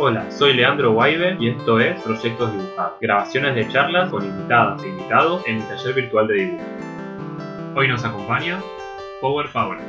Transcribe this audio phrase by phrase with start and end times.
[0.00, 4.90] Hola, soy Leandro Guaibe y esto es Proyectos Dibujados, grabaciones de charlas con invitadas e
[4.90, 6.64] invitados en mi taller virtual de dibujo.
[7.74, 8.62] Hoy nos acompaña
[9.20, 9.82] Power Paola.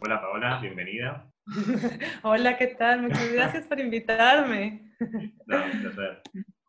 [0.00, 1.30] Hola Paola, bienvenida.
[2.22, 3.02] Hola, ¿qué tal?
[3.02, 4.90] Muchas gracias por invitarme.
[5.46, 6.22] No, un placer.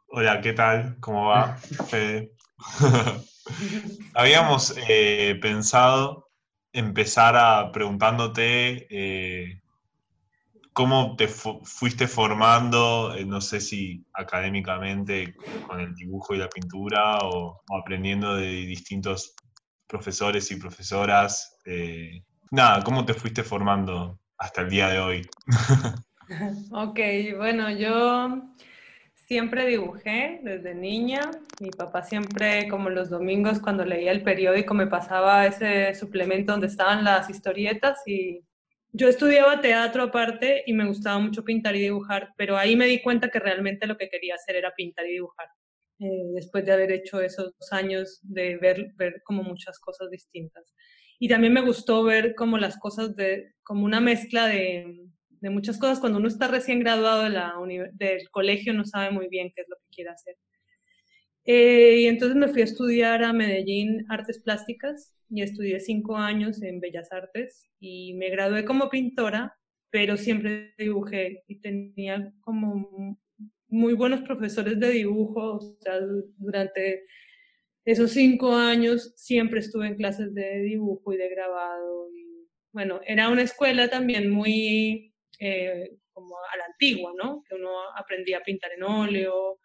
[0.07, 0.97] Hola, ¿qué tal?
[0.99, 1.55] ¿Cómo va,
[1.88, 2.33] Fede?
[4.13, 6.27] Habíamos eh, pensado
[6.73, 9.61] empezar a preguntándote eh,
[10.75, 15.35] cómo te fu- fuiste formando, eh, no sé si académicamente
[15.67, 19.35] con el dibujo y la pintura o, o aprendiendo de distintos
[19.88, 21.59] profesores y profesoras.
[21.66, 25.21] eh, nada, ¿cómo te fuiste formando hasta el día de hoy?
[26.71, 26.99] Ok,
[27.38, 28.41] bueno, yo
[29.27, 31.31] siempre dibujé desde niña.
[31.59, 36.67] Mi papá siempre, como los domingos, cuando leía el periódico, me pasaba ese suplemento donde
[36.67, 38.41] estaban las historietas y
[38.95, 43.02] yo estudiaba teatro aparte y me gustaba mucho pintar y dibujar, pero ahí me di
[43.02, 45.47] cuenta que realmente lo que quería hacer era pintar y dibujar.
[46.00, 50.73] eh, después de haber hecho esos años de ver, ver como muchas cosas distintas.
[51.19, 54.86] Y también me gustó ver como las cosas de, como una mezcla de,
[55.30, 56.00] de muchas cosas.
[56.00, 57.53] Cuando uno está recién graduado de la
[57.94, 60.36] del colegio no sabe muy bien qué es lo que quiere hacer.
[61.45, 66.61] Eh, y entonces me fui a estudiar a Medellín Artes Plásticas y estudié cinco años
[66.63, 69.55] en Bellas Artes y me gradué como pintora,
[69.91, 73.19] pero siempre dibujé y tenía como
[73.67, 75.55] muy buenos profesores de dibujo.
[75.57, 77.03] O sea, du- durante
[77.85, 82.09] esos cinco años siempre estuve en clases de dibujo y de grabado.
[82.13, 87.43] Y, bueno, era una escuela también muy eh, como a la antigua, ¿no?
[87.47, 89.59] Que uno aprendía a pintar en óleo,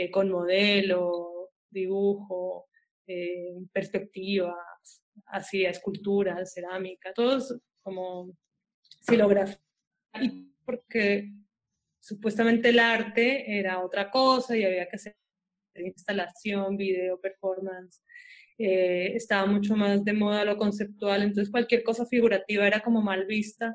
[0.00, 2.68] eh, con modelo, dibujo,
[3.04, 8.30] eh, perspectivas, hacía esculturas, cerámica, todos como
[9.00, 9.58] silografía.
[10.20, 11.32] Y porque
[11.98, 15.16] supuestamente el arte era otra cosa y había que hacer
[15.74, 18.00] instalación, video, performance.
[18.56, 23.26] Eh, estaba mucho más de moda lo conceptual, entonces cualquier cosa figurativa era como mal
[23.26, 23.74] vista,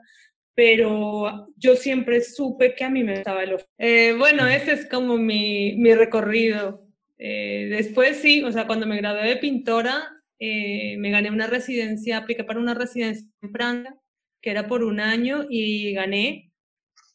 [0.56, 3.72] pero yo siempre supe que a mí me gustaba el oficio.
[3.78, 6.88] Eh, bueno, ese es como mi, mi recorrido.
[7.18, 12.18] Eh, después sí, o sea, cuando me gradué de pintora, eh, me gané una residencia,
[12.18, 13.96] apliqué para una residencia en Francia,
[14.42, 16.52] que era por un año y gané.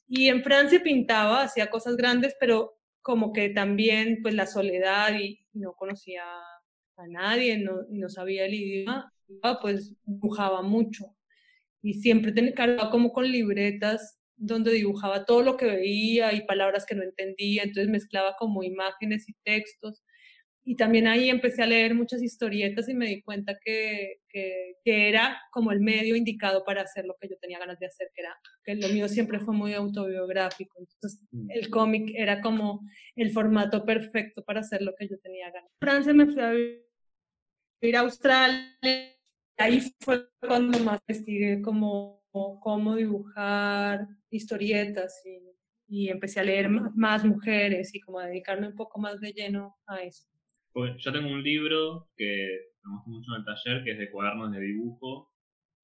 [0.08, 5.44] Y en Francia pintaba, hacía cosas grandes, pero como que también pues la soledad y,
[5.52, 6.22] no conocía
[6.96, 9.12] a nadie, no, no sabía el idioma,
[9.60, 11.17] pues dibujaba mucho.
[11.82, 16.86] Y siempre tenía cargado como con libretas donde dibujaba todo lo que veía y palabras
[16.86, 20.02] que no entendía, entonces mezclaba como imágenes y textos.
[20.64, 25.08] Y también ahí empecé a leer muchas historietas y me di cuenta que, que, que,
[25.08, 28.20] era como el medio indicado para hacer lo que yo tenía ganas de hacer, que
[28.20, 30.78] era que lo mío siempre fue muy autobiográfico.
[30.78, 32.82] Entonces el cómic era como
[33.16, 35.70] el formato perfecto para hacer lo que yo tenía ganas.
[35.80, 36.52] Francia me fui a
[37.80, 39.17] ir a Australia,
[39.58, 45.40] ahí fue cuando más investigué cómo, cómo dibujar historietas y,
[46.06, 49.76] y empecé a leer más mujeres y como a dedicarme un poco más de lleno
[49.86, 50.28] a eso.
[50.72, 54.10] Pues yo tengo un libro que me gusta mucho en el taller, que es de
[54.10, 55.30] cuadernos de dibujo,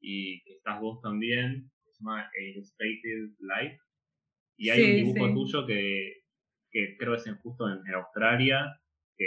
[0.00, 3.78] y estás vos también, que se llama Illustrated Life.
[4.58, 5.34] Y hay Sí, un dibujo sí.
[5.34, 6.24] tuyo que,
[6.72, 8.80] que creo que es en- justo en, en Australia,
[9.16, 9.26] que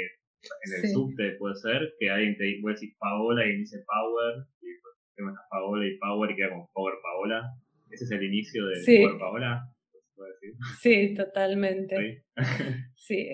[0.66, 0.94] en el Sí.
[0.94, 4.68] subte puede ser, que alguien te puede decir Paola y dice Power, y
[5.16, 7.44] tengo esta Paola y Power y queda como Power Paola.
[7.92, 8.98] Ese es el inicio de Sí.
[9.00, 9.62] Power Paola,
[9.92, 10.54] ¿se puede decir?
[10.82, 12.24] Sí, totalmente.
[12.36, 12.38] Sí.
[13.10, 13.30] Sí,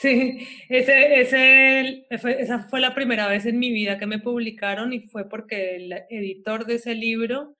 [0.00, 5.08] sí, ese, ese, esa fue la primera vez en mi vida que me publicaron y
[5.08, 7.56] fue porque el editor de ese libro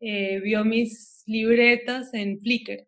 [0.00, 2.86] eh, vio mis libretas en Flickr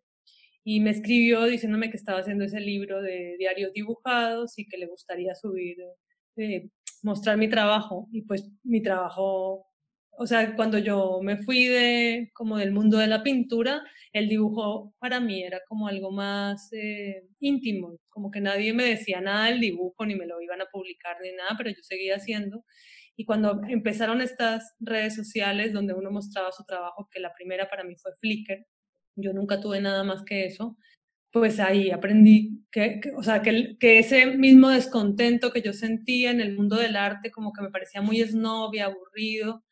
[0.69, 4.87] y me escribió diciéndome que estaba haciendo ese libro de diarios dibujados y que le
[4.87, 5.77] gustaría subir,
[6.35, 6.67] eh,
[7.03, 8.09] mostrar mi trabajo.
[8.11, 9.65] Y pues mi trabajo,
[10.11, 14.93] o sea, cuando yo me fui de como del mundo de la pintura, el dibujo
[14.99, 19.61] para mí era como algo más eh, íntimo, como que nadie me decía nada del
[19.61, 22.65] dibujo, ni me lo iban a publicar ni nada, pero yo seguía haciendo.
[23.15, 27.85] Y cuando empezaron estas redes sociales donde uno mostraba su trabajo, que la primera para
[27.85, 28.65] mí fue Flickr,
[29.17, 30.77] yo nunca tuve nada más que eso,
[31.31, 36.31] pues ahí aprendí que, que- o sea, que, que ese mismo descontento que yo sentía
[36.31, 39.63] en el mundo del arte, como que me parecía muy snob y aburrido,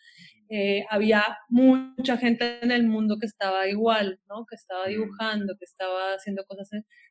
[0.49, 4.45] eh, había mucha gente en el mundo que estaba igual, ¿no?
[4.45, 6.69] Que estaba dibujando, que estaba haciendo cosas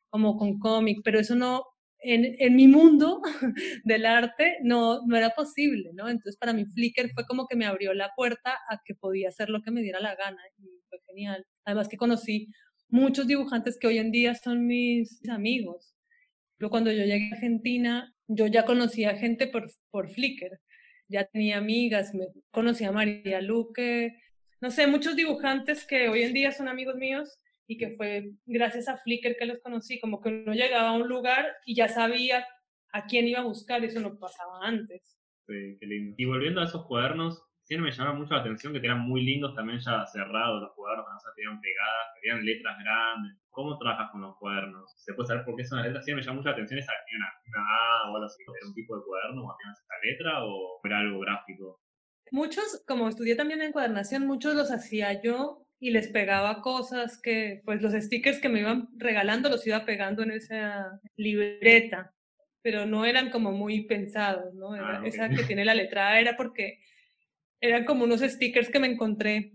[0.09, 1.63] como con cómic, pero eso no,
[1.99, 3.21] en, en mi mundo
[3.83, 6.07] del arte no, no era posible, ¿no?
[6.09, 9.49] Entonces para mí Flickr fue como que me abrió la puerta a que podía hacer
[9.49, 11.45] lo que me diera la gana y fue genial.
[11.65, 12.47] Además que conocí
[12.89, 15.95] muchos dibujantes que hoy en día son mis amigos.
[16.57, 20.59] Pero cuando yo llegué a Argentina, yo ya conocía gente por, por Flickr,
[21.07, 24.15] ya tenía amigas, me conocía a María Luque,
[24.61, 27.37] no sé, muchos dibujantes que hoy en día son amigos míos
[27.67, 31.07] y que fue gracias a Flickr que los conocí, como que uno llegaba a un
[31.07, 32.45] lugar y ya sabía
[32.93, 35.19] a quién iba a buscar, eso no pasaba antes.
[35.47, 36.15] Sí, qué lindo.
[36.17, 39.55] Y volviendo a esos cuadernos, siempre me llamaba mucho la atención que eran muy lindos
[39.55, 43.33] también ya cerrados los cuadernos, o sea, tenían pegadas, tenían letras grandes.
[43.49, 44.93] ¿Cómo trabajas con los cuadernos?
[44.97, 46.05] ¿Se puede saber por qué son las letras?
[46.05, 48.43] Siempre me llama mucho la atención esa una, una A o algo así.
[48.43, 51.81] ¿Era un tipo de cuaderno o apenas esa letra o era algo gráfico?
[52.31, 57.61] Muchos, como estudié también en encuadernación, muchos los hacía yo y les pegaba cosas que,
[57.65, 62.13] pues los stickers que me iban regalando los iba pegando en esa libreta,
[62.61, 64.73] pero no eran como muy pensados, ¿no?
[64.73, 66.79] Ah, Esa que tiene la letra A era porque
[67.61, 69.53] eran como unos stickers que me encontré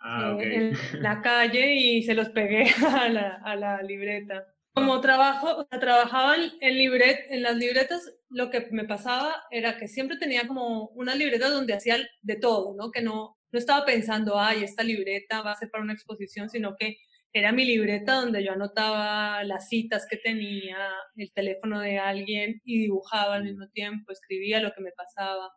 [0.00, 0.72] ah, eh, en
[1.02, 2.66] la calle y se los pegué
[2.98, 4.46] a la, a la libreta.
[4.74, 9.78] Como trabajo, o sea, trabajaba en, libret, en las libretas, lo que me pasaba era
[9.78, 12.90] que siempre tenía como una libreta donde hacía de todo, ¿no?
[12.90, 16.74] Que no, no estaba pensando, ay, esta libreta va a ser para una exposición, sino
[16.76, 16.96] que
[17.32, 20.76] era mi libreta donde yo anotaba las citas que tenía,
[21.16, 25.50] el teléfono de alguien y dibujaba al mismo tiempo, escribía lo que me pasaba.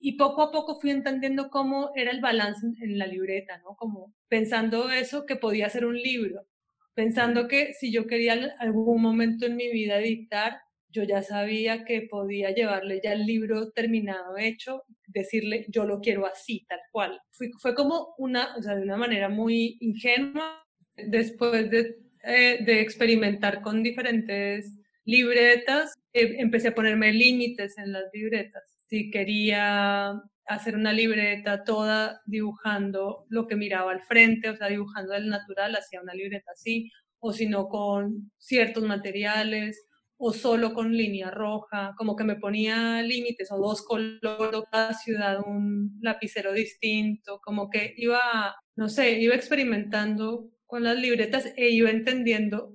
[0.00, 3.74] Y poco a poco fui entendiendo cómo era el balance en la libreta, ¿no?
[3.76, 6.46] Como pensando eso que podía ser un libro,
[6.94, 10.58] pensando que si yo quería algún momento en mi vida editar,
[10.90, 16.26] yo ya sabía que podía llevarle ya el libro terminado, hecho, decirle yo lo quiero
[16.26, 17.20] así, tal cual.
[17.30, 20.64] Fue, fue como una, o sea, de una manera muy ingenua,
[20.96, 28.04] después de, eh, de experimentar con diferentes libretas, eh, empecé a ponerme límites en las
[28.12, 30.14] libretas si quería
[30.46, 35.76] hacer una libreta toda dibujando lo que miraba al frente, o sea, dibujando el natural,
[35.76, 36.90] hacía una libreta así,
[37.20, 39.86] o si no con ciertos materiales,
[40.16, 45.38] o solo con línea roja, como que me ponía límites, o dos colores, cada ciudad
[45.46, 51.90] un lapicero distinto, como que iba, no sé, iba experimentando con las libretas e iba
[51.90, 52.74] entendiendo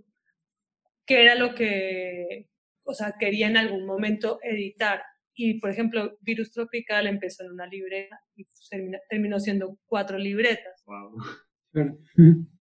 [1.06, 2.50] qué era lo que,
[2.84, 5.04] o sea, quería en algún momento editar
[5.36, 8.46] y, por ejemplo, Virus Tropical empezó en una libreta y
[9.10, 10.84] terminó, siendo cuatro libretas.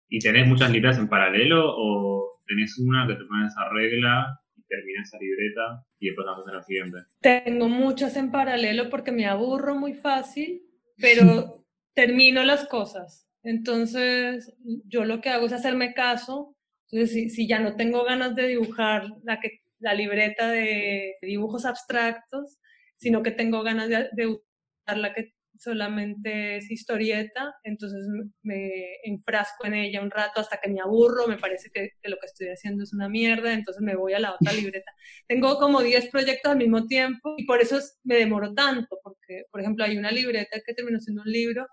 [0.09, 4.63] ¿Y tenés muchas libretas en paralelo o tenés una que te pones esa regla y
[4.63, 6.99] terminas esa libreta y después vas a la siguiente?
[7.21, 10.63] Tengo muchas en paralelo porque me aburro muy fácil,
[10.97, 13.29] pero termino las cosas.
[13.43, 14.55] Entonces,
[14.87, 16.57] yo lo que hago es hacerme caso.
[16.91, 21.65] Entonces, si, si ya no tengo ganas de dibujar la, que, la libreta de dibujos
[21.65, 22.59] abstractos,
[23.03, 28.01] sino que tengo ganas de, usar la que solamente es historieta, entonces
[28.43, 28.71] me
[29.05, 32.49] enfrasco en ella un rato hasta que me aburro, me parece que, lo que estoy
[32.49, 34.93] haciendo es una mierda, entonces me voy a la otra libreta.
[35.27, 39.61] Tengo como 10 proyectos al mismo tiempo y por eso me demoro tanto, porque, por
[39.61, 41.67] ejemplo, hay una libreta que terminó siendo un libro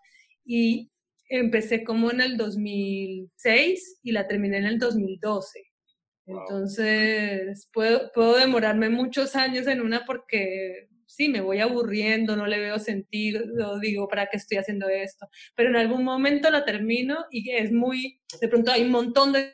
[0.43, 0.91] y
[1.29, 5.59] empecé como en el 2006 y la terminé en el 2012.
[6.25, 10.88] Entonces, puedo, puedo demorarme muchos años en una porque
[11.19, 13.41] sí, me voy aburriendo, no le veo sentido,
[13.81, 15.27] digo, ¿para qué estoy haciendo esto?
[15.53, 19.53] Pero en algún momento la termino y es muy, de pronto hay un montón de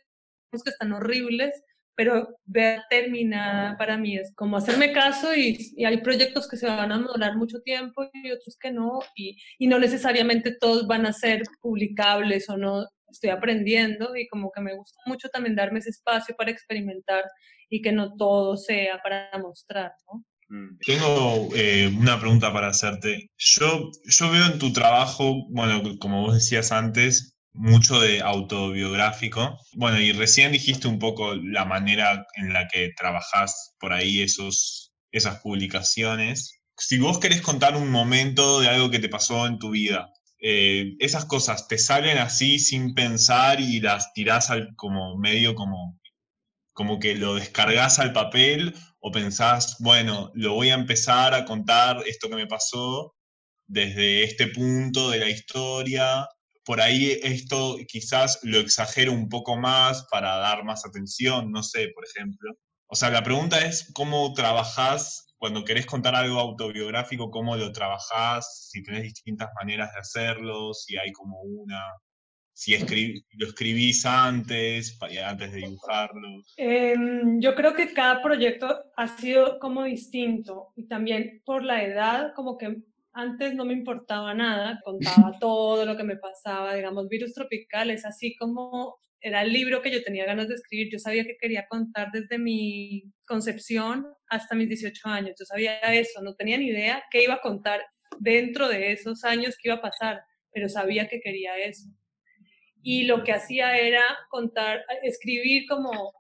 [0.52, 1.63] cosas que están horribles,
[1.96, 6.92] pero ver terminada para mí es como hacerme caso y, hay proyectos que se van
[6.92, 11.13] a durar mucho tiempo y otros que no, y, y no necesariamente todos van a
[11.13, 15.89] ser publicables o no, estoy aprendiendo y como que me gusta mucho también darme ese
[15.89, 17.24] espacio para experimentar
[17.70, 20.24] y que no todo sea para mostrar, ¿no?
[20.50, 20.78] Mm.
[20.86, 23.32] Tengo eh, una pregunta para hacerte.
[23.38, 29.58] Yo, yo veo en tu trabajo, bueno, como vos decías antes, mucho de autobiográfico.
[29.74, 34.94] Bueno, y recién dijiste un poco la manera en la que trabajás por ahí esos,
[35.12, 36.60] esas publicaciones.
[36.78, 40.10] Si vos querés contar un momento de algo que te pasó en tu vida,
[40.40, 46.00] eh, esas cosas te salen así sin pensar y las tirás al, como medio como,
[46.74, 48.75] como que lo descargas al papel
[49.08, 53.14] o pensás, bueno, lo voy a empezar a contar esto que me pasó
[53.68, 56.28] desde este punto de la historia.
[56.64, 61.90] Por ahí esto quizás lo exagero un poco más para dar más atención, no sé,
[61.94, 62.54] por ejemplo.
[62.88, 68.70] O sea, la pregunta es cómo trabajás cuando querés contar algo autobiográfico, cómo lo trabajás,
[68.72, 71.80] si tenés distintas maneras de hacerlo, si hay como una
[72.56, 72.74] si
[73.34, 76.42] lo escribís antes, antes de dibujarlo.
[76.56, 82.32] Em, yo creo que cada proyecto ha sido como distinto y también por la edad,
[82.34, 82.78] como que
[83.12, 88.38] antes no me importaba nada, contaba todo lo que me pasaba, digamos, virus tropicales, así
[88.38, 90.90] como era el libro que yo tenía ganas de escribir.
[90.90, 95.36] Yo sabía que quería contar desde mi concepción hasta mis 18 años.
[95.38, 97.82] Yo sabía eso, no tenía ni idea qué iba a contar
[98.20, 100.22] dentro de esos años que iba a pasar,
[100.54, 101.90] pero sabía que quería eso.
[102.88, 106.13] Y lo que hacía era contar, escribir como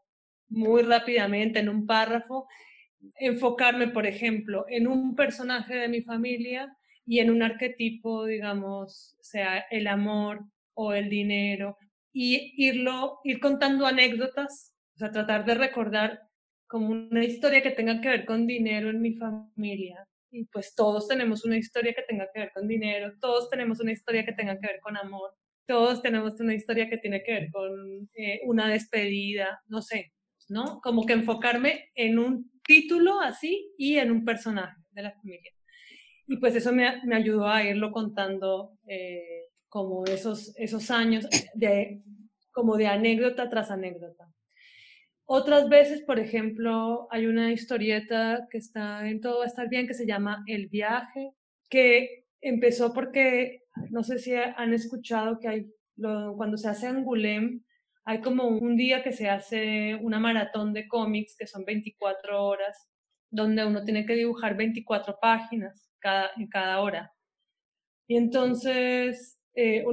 [0.49, 2.47] muy rápidamente en un párrafo,
[3.19, 9.59] enfocarme, por ejemplo, en un personaje de mi familia y en un arquetipo, digamos, sea
[9.69, 10.43] el amor
[10.73, 11.77] o el dinero,
[12.11, 16.19] y irlo, ir contando anécdotas, o sea, tratar de recordar
[16.67, 20.03] como una historia que tenga que ver con dinero en mi familia.
[20.31, 23.91] Y pues todos tenemos una historia que tenga que ver con dinero, todos tenemos una
[23.91, 25.35] historia que tenga que ver con amor,
[25.67, 30.13] todos tenemos una historia que tiene que ver con eh, una despedida, no sé,
[30.49, 30.79] ¿no?
[30.81, 35.51] Como que enfocarme en un título así y en un personaje de la familia.
[36.27, 42.01] Y pues eso me, me ayudó a irlo contando eh, como esos, esos años de,
[42.51, 44.25] como de anécdota tras anécdota.
[45.27, 49.87] Otras veces, por ejemplo, hay una historieta que está en Todo va a estar bien
[49.87, 51.31] que se llama El viaje,
[51.69, 57.63] que empezó porque, no sé si han escuchado que hay, cuando se hace Angulem,
[58.05, 62.89] hay como un día que se hace una maratón de cómics que son 24 horas,
[63.31, 67.11] donde uno tiene que dibujar 24 páginas cada, en cada hora.
[68.07, 69.83] Y entonces, eh,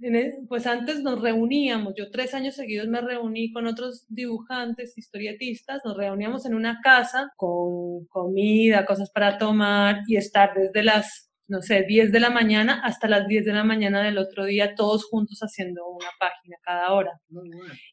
[0.00, 5.82] e, pues antes nos reuníamos, yo tres años seguidos me reuní con otros dibujantes, historietistas,
[5.84, 11.62] nos reuníamos en una casa con comida, cosas para tomar y estar desde las, no
[11.62, 15.04] sé, 10 de la mañana hasta las 10 de la mañana del otro día, todos
[15.04, 17.20] juntos haciendo una página cada hora.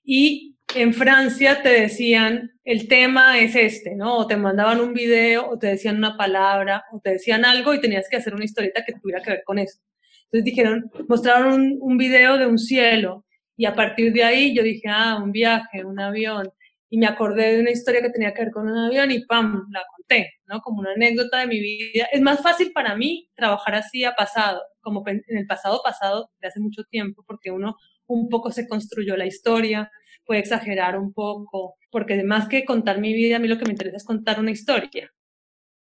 [0.03, 4.17] Y en Francia te decían, el tema es este, ¿no?
[4.17, 7.81] O te mandaban un video, o te decían una palabra, o te decían algo y
[7.81, 9.79] tenías que hacer una historieta que tuviera que ver con eso.
[10.25, 13.25] Entonces dijeron, mostraron un, un video de un cielo
[13.57, 16.51] y a partir de ahí yo dije, ah, un viaje, un avión.
[16.89, 19.67] Y me acordé de una historia que tenía que ver con un avión y ¡pam!
[19.71, 20.61] la conté, ¿no?
[20.61, 22.07] Como una anécdota de mi vida.
[22.11, 26.47] Es más fácil para mí trabajar así a pasado, como en el pasado pasado de
[26.47, 27.75] hace mucho tiempo, porque uno
[28.07, 29.91] un poco se construyó la historia,
[30.25, 33.71] puede exagerar un poco, porque más que contar mi vida, a mí lo que me
[33.71, 35.11] interesa es contar una historia,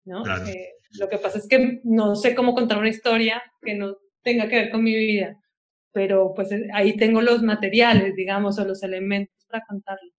[0.06, 0.24] ¿no?
[0.48, 4.48] Eh, lo que pasa es que no sé cómo contar una historia que no tenga
[4.48, 5.40] que ver con mi vida,
[5.92, 10.12] pero pues eh, ahí tengo los materiales, digamos, o los elementos para contarlo.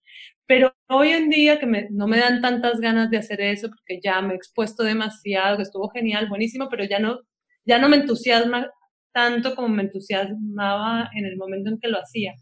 [0.51, 4.21] Pero hoy en día que no me dan tantas ganas de hacer eso porque ya
[4.21, 7.21] me he expuesto demasiado, que estuvo genial, buenísimo, pero ya no,
[7.65, 8.69] ya no me entusiasma
[9.13, 12.35] tanto como me entusiasmaba en el momento en que lo hacía.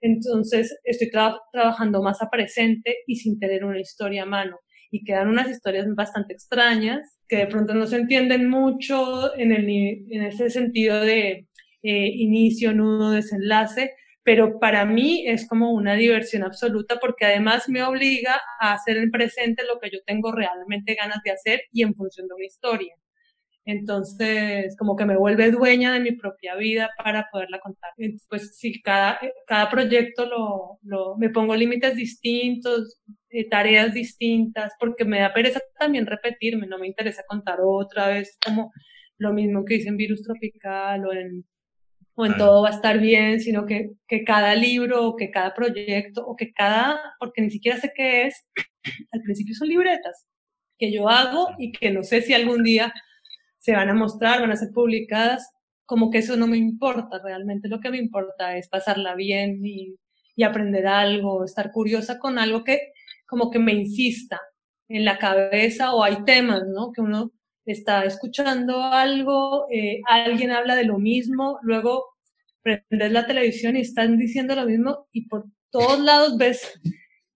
[0.00, 4.60] Entonces estoy trabajando más a presente y sin tener una historia a mano.
[4.92, 9.68] Y quedan unas historias bastante extrañas que de pronto no se entienden mucho en, el,
[9.68, 11.48] en ese sentido de
[11.82, 13.90] eh, inicio, nudo, desenlace,
[14.26, 19.12] pero para mí es como una diversión absoluta porque además me obliga a hacer en
[19.12, 22.92] presente lo que yo tengo realmente ganas de hacer y en función de una historia.
[23.64, 27.92] Entonces, como que me vuelve dueña de mi propia vida para poderla contar.
[28.28, 35.04] Pues sí, cada, cada proyecto lo, lo, me pongo límites distintos, eh, tareas distintas, porque
[35.04, 38.72] me da pereza también repetirme, no me interesa contar otra vez como
[39.18, 41.44] lo mismo que hice en Virus Tropical o en,
[42.16, 45.54] o en Todo va a estar bien, sino que, que cada libro o que cada
[45.54, 48.46] proyecto o que cada, porque ni siquiera sé qué es,
[49.12, 50.26] al principio son libretas
[50.78, 52.92] que yo hago y que no sé si algún día
[53.58, 55.50] se van a mostrar, van a ser publicadas,
[55.84, 57.68] como que eso no me importa realmente.
[57.68, 59.96] Lo que me importa es pasarla bien y,
[60.34, 62.92] y aprender algo, estar curiosa con algo que
[63.26, 64.40] como que me insista
[64.88, 66.92] en la cabeza o hay temas, ¿no?
[66.92, 67.32] Que uno
[67.66, 72.04] está escuchando algo, eh, alguien habla de lo mismo, luego
[72.62, 76.80] prendes la televisión y están diciendo lo mismo y por todos lados ves,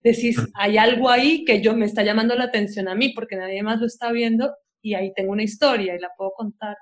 [0.01, 3.61] decís, hay algo ahí que yo me está llamando la atención a mí porque nadie
[3.61, 6.75] más lo está viendo y ahí tengo una historia y la puedo contar.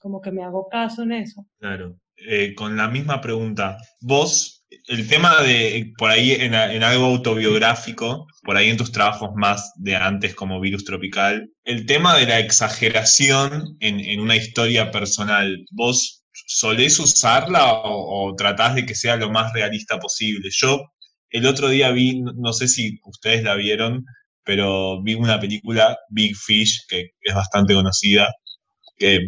[0.00, 1.46] Como que me hago caso en eso.
[1.58, 1.98] Claro.
[2.16, 4.57] Eh, con la misma pregunta, vos,
[4.88, 9.96] el tema de, por ahí en, algo autobiográfico, por ahí en tus trabajos más de
[9.96, 16.98] antes como virus tropical, el tema de la exageración en, una historia personal, ¿vos solés
[16.98, 20.48] usarla o, o, tratás de que sea lo más realista posible?
[20.52, 20.80] Yo
[21.30, 24.04] el otro día vi, no sé si ustedes la vieron,
[24.44, 28.28] pero vi una película, Big Fish, que es bastante conocida,
[28.96, 29.20] que,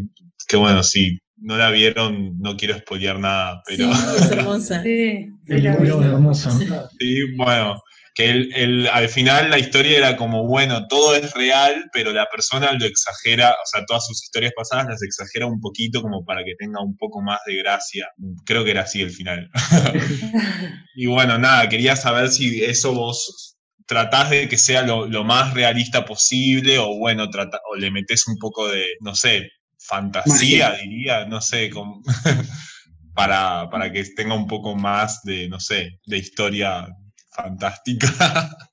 [0.57, 3.93] bueno, si no la vieron, no quiero spoilear nada, pero...
[3.93, 4.83] Sí, es hermosa.
[4.83, 6.51] Sí, es muy hermosa.
[6.99, 7.81] Sí, bueno,
[8.15, 12.73] que él, al final la historia era como, bueno, todo es real, pero la persona
[12.73, 16.55] lo exagera, o sea, todas sus historias pasadas las exagera un poquito como para que
[16.59, 18.09] tenga un poco más de gracia.
[18.45, 19.51] Creo que era así el final.
[20.95, 23.57] y bueno, nada, quería saber si eso vos
[23.87, 28.69] tratás de que sea lo, más realista posible o bueno, o le metes un poco
[28.69, 29.51] de, no sé,
[29.91, 31.71] fantasía, diría, no sé,
[33.15, 36.87] para, para que tenga un poco más de, no sé, de historia
[37.31, 38.09] fantástica.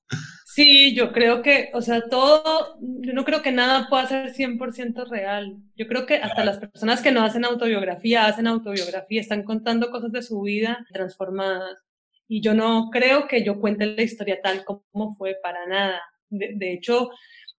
[0.58, 5.08] Sí, yo creo que, o sea, todo, yo no creo que nada pueda ser 100%
[5.08, 5.56] real.
[5.76, 10.12] Yo creo que hasta las personas que no hacen autobiografía, hacen autobiografía, están contando cosas
[10.12, 11.86] de su vida transformadas.
[12.28, 16.02] Y yo no creo que yo cuente la historia tal como fue para nada.
[16.32, 17.12] De, hecho,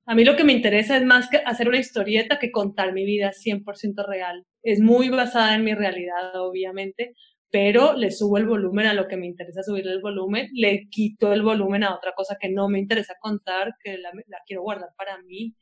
[0.08, 3.04] a mí lo que me interesa es más que hacer una historieta que contar mi
[3.04, 4.46] vida 100% real.
[4.62, 7.12] Es muy basada en mi realidad, obviamente,
[7.50, 11.30] pero le subo el volumen a lo que me interesa subirle el volumen, le quito
[11.34, 14.10] el volumen a otra cosa que no me interesa contar, que la,
[14.46, 15.54] quiero guardar para mí,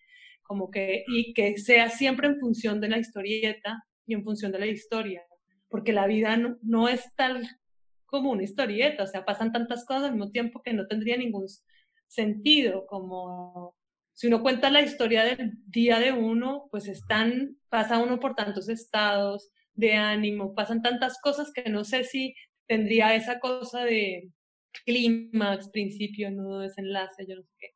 [0.44, 4.60] como que, y que sea siempre en función de la historieta y en función de
[4.60, 5.22] la historia,
[5.68, 7.42] porque la vida no, es tal
[8.04, 11.46] como una historieta, o sea, pasan tantas cosas al mismo tiempo que no tendría ningún
[12.06, 13.74] sentido, como
[14.16, 18.70] si uno cuenta la historia del día de uno, pues están, pasa uno por tantos
[18.70, 22.35] estados, de ánimo, pasan tantas cosas que no sé si
[22.66, 24.30] tendría esa cosa de
[24.87, 27.68] clímax, principio, nudo, desenlace, yo no sé qué.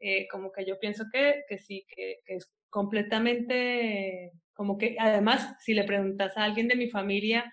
[0.00, 5.74] Eh, como que yo pienso que, que sí, que, es completamente, como que además, si
[5.74, 7.52] le preguntas a alguien de mi familia,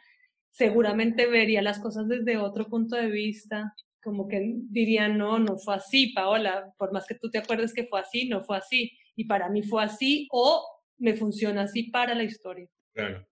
[0.50, 5.75] seguramente vería las cosas desde otro punto de vista, como que diría, no, no fue
[5.75, 9.25] así, Paola, por más que tú te acuerdes que fue así, no fue así, y
[9.25, 10.63] para mí fue así, o
[10.98, 12.67] me funciona así para la historia.
[12.93, 13.25] Claro.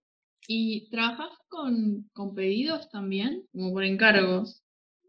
[0.48, 4.64] ¿Y trabajas con, con pedidos también, como por encargos?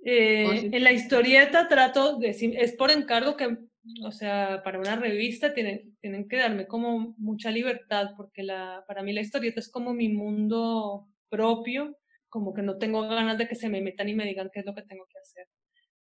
[0.05, 3.57] Eh, en la historieta trato de, es por encargo que,
[4.05, 9.03] o sea, para una revista tienen, tienen que darme como mucha libertad, porque la, para
[9.03, 11.97] mí la historieta es como mi mundo propio,
[12.33, 14.67] como que no tengo ganas de que se me metan y me digan qué es
[14.67, 15.47] lo que tengo que hacer.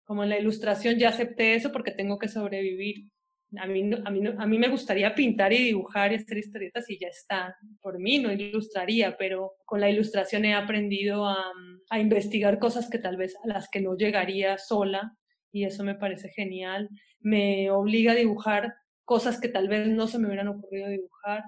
[0.04, 3.08] Como en la ilustración ya acepté eso porque tengo que sobrevivir
[3.56, 6.98] a mí, a, mí, a mí me gustaría pintar y dibujar y hacer historietas y
[6.98, 7.56] ya está.
[7.80, 11.52] Por mí no ilustraría, pero con la ilustración he aprendido a,
[11.90, 15.16] a investigar cosas que tal vez a las que no llegaría sola
[15.52, 16.88] y eso me parece genial.
[17.20, 21.44] Me obliga a dibujar cosas que tal vez no se me hubieran ocurrido dibujar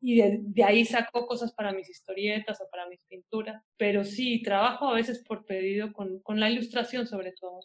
[0.00, 4.88] y de, ahí saco cosas para mis historietas o para mis pinturas, pero sí, trabajo
[4.88, 7.60] a veces por pedido con, con la ilustración sobre todo.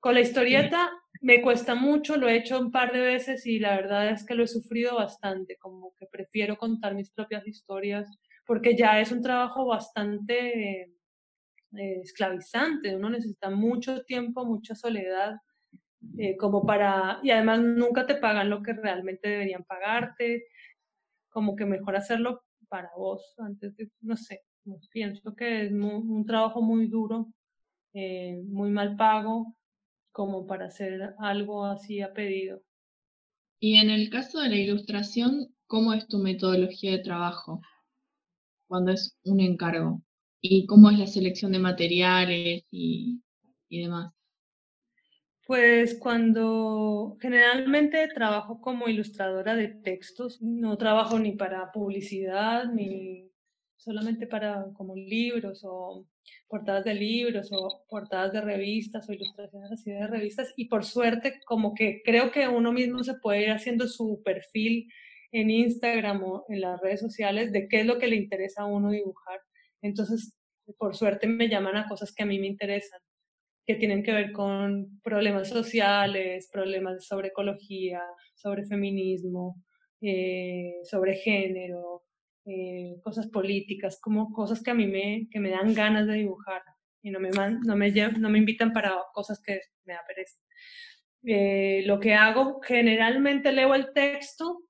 [0.00, 3.76] Con la historieta me cuesta mucho, lo he hecho un par de veces y la
[3.76, 8.08] verdad es que lo he sufrido bastante, como que prefiero contar mis propias historias,
[8.46, 10.82] porque ya es un trabajo bastante
[11.76, 15.36] eh, esclavizante, uno necesita mucho tiempo, mucha soledad,
[16.16, 20.46] eh, como para, y además nunca te pagan lo que realmente deberían pagarte,
[21.30, 24.42] como que mejor hacerlo para vos antes de, no sé,
[24.90, 27.32] pienso que es un trabajo muy duro,
[27.94, 29.56] eh, muy mal pago,
[30.12, 32.62] como para hacer algo así a pedido.
[33.60, 37.60] Y en el caso de la ilustración, ¿cómo es tu metodología de trabajo
[38.66, 40.02] cuando es un encargo?
[40.40, 43.22] ¿Y cómo es la selección de materiales y,
[43.68, 44.12] y demás?
[45.48, 53.30] Pues cuando generalmente trabajo como ilustradora de textos, no trabajo ni para publicidad, ni
[53.78, 56.06] solamente para como libros o
[56.48, 61.40] portadas de libros o portadas de revistas o ilustraciones así de revistas y por suerte
[61.46, 64.92] como que creo que uno mismo se puede ir haciendo su perfil
[65.32, 68.66] en Instagram o en las redes sociales de qué es lo que le interesa a
[68.66, 69.40] uno dibujar.
[69.80, 70.34] Entonces,
[70.76, 73.00] por suerte me llaman a cosas que a mí me interesan,
[73.68, 78.00] que tienen que ver con problemas sociales, problemas sobre ecología,
[78.34, 79.62] sobre feminismo,
[80.00, 82.02] eh, sobre género,
[82.46, 86.62] eh, cosas políticas, como cosas que a mí me, que me dan ganas de dibujar
[87.02, 90.00] y no me, no me, no me invitan para cosas que me da
[91.24, 94.62] eh, lo que hago, generalmente leo el texto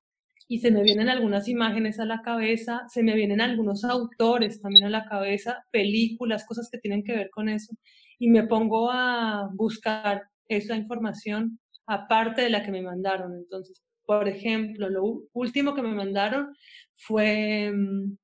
[0.49, 4.87] y se me vienen algunas imágenes a la cabeza, se me vienen algunos autores también
[4.87, 7.75] a la cabeza, películas, cosas que tienen que ver con eso,
[8.19, 13.35] y me pongo a buscar esa información aparte de la que me mandaron.
[13.35, 16.57] Entonces, por ejemplo, lo último que me mandaron
[16.97, 18.17] fue mm,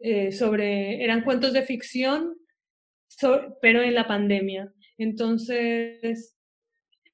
[0.00, 2.34] eh, sobre, eran cuentos de ficción,
[3.62, 4.72] pero en la pandemia.
[4.98, 6.36] Entonces,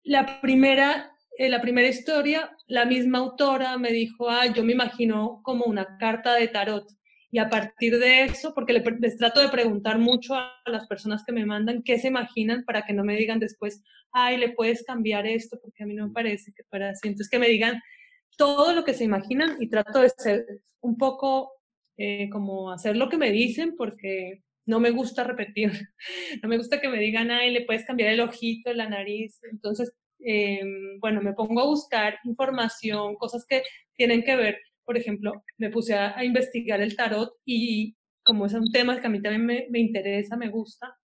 [0.02, 5.40] la primera, eh, la primera historia, la misma autora me dijo, ah, yo me imagino
[5.42, 6.86] como una carta de tarot.
[7.32, 11.32] Y a partir de eso, porque les, trato de preguntar mucho a las personas que
[11.32, 15.26] me mandan qué se imaginan para que no me digan después, ay, le puedes cambiar
[15.26, 17.08] esto, porque a mí no me parece que fuera así.
[17.08, 17.80] Entonces, que me digan
[18.36, 20.46] todo lo que se imaginan y trato de ser
[20.80, 21.50] un poco
[21.96, 25.72] eh, como hacer lo que me dicen, porque no me gusta repetir,
[26.42, 29.40] no me gusta que me digan, ay, le puedes cambiar el ojito, la nariz.
[29.50, 29.92] Entonces,
[30.24, 33.62] em, bueno, me pongo a buscar información, cosas que
[33.96, 34.58] tienen que ver
[34.90, 39.10] por ejemplo, me puse a, investigar el tarot y como es un tema que a
[39.10, 40.98] mí también me, me interesa, me gusta,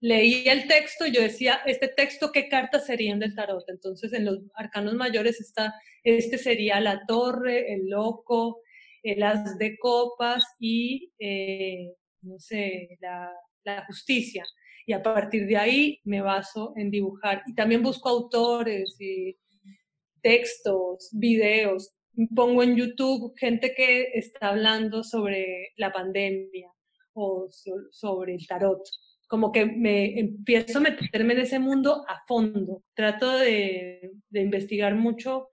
[0.00, 3.68] leí el texto y yo decía, este texto, ¿qué cartas serían del tarot?
[3.68, 8.62] Entonces, en los arcanos mayores está, este sería la torre, el loco,
[9.02, 13.30] el as de copas y, eh, no sé, la,
[13.64, 14.44] la, justicia.
[14.86, 17.42] Y a partir de ahí me baso en dibujar.
[17.46, 19.36] Y también busco autores y
[20.22, 21.92] textos, videos,
[22.34, 26.70] pongo en YouTube gente que está hablando sobre la pandemia
[27.12, 27.48] o
[27.90, 28.82] sobre el tarot.
[29.28, 32.82] Como que me empiezo a meterme en ese mundo a fondo.
[32.94, 35.50] Trato de, de investigar mucho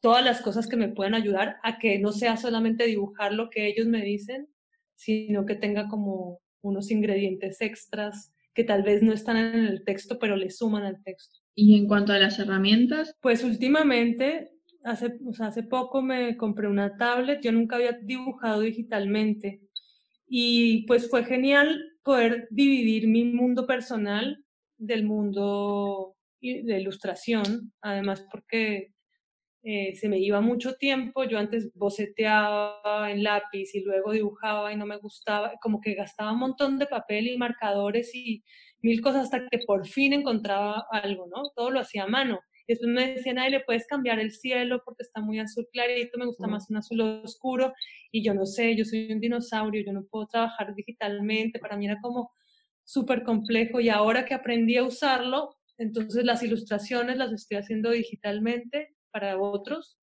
[0.00, 3.66] todas las cosas que me puedan ayudar a que no sea solamente dibujar lo que
[3.66, 4.48] ellos me dicen,
[4.94, 10.18] sino que tenga como unos ingredientes extras que tal vez no están en el texto,
[10.18, 11.40] pero le suman al texto.
[11.54, 14.52] Y en cuanto a las herramientas, pues últimamente
[14.84, 19.60] hace, o sea, hace poco me compré una tablet, yo nunca había dibujado digitalmente.
[20.26, 24.44] Y pues fue genial poder dividir mi mundo personal
[24.78, 28.93] del mundo de ilustración, además porque
[29.66, 34.76] eh, se me iba mucho tiempo, yo antes boceteaba en lápiz y luego dibujaba y
[34.76, 38.44] no me gustaba, como que gastaba un montón de papel y marcadores y
[38.82, 41.50] mil cosas hasta que por fin encontraba algo, ¿no?
[41.56, 42.40] Todo lo hacía a mano.
[42.68, 46.26] Después me decían, ay, le puedes cambiar el cielo porque está muy azul clarito, me
[46.26, 47.72] gusta más un azul oscuro.
[48.12, 51.58] Y yo no sé, yo soy un dinosaurio, yo no puedo trabajar digitalmente.
[51.58, 52.32] Para mí era como
[52.84, 53.80] súper complejo.
[53.80, 59.96] Y ahora que aprendí a usarlo, entonces las ilustraciones las estoy haciendo digitalmente para otros.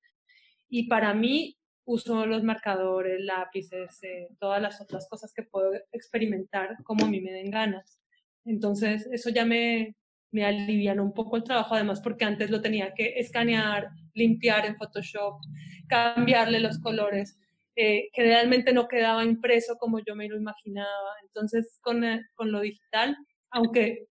[0.69, 6.77] Y para mí uso los marcadores, lápices, eh, todas las otras cosas que puedo experimentar
[6.83, 7.99] como a mí me den ganas.
[8.45, 9.97] Entonces, eso ya me,
[10.31, 14.77] me alivian un poco el trabajo, además porque antes lo tenía que escanear, limpiar en
[14.77, 15.41] Photoshop,
[15.89, 17.37] cambiarle los colores,
[17.75, 21.11] eh, que realmente no quedaba impreso como yo me lo imaginaba.
[21.23, 23.17] Entonces, con, eh, con lo digital,
[23.49, 24.07] aunque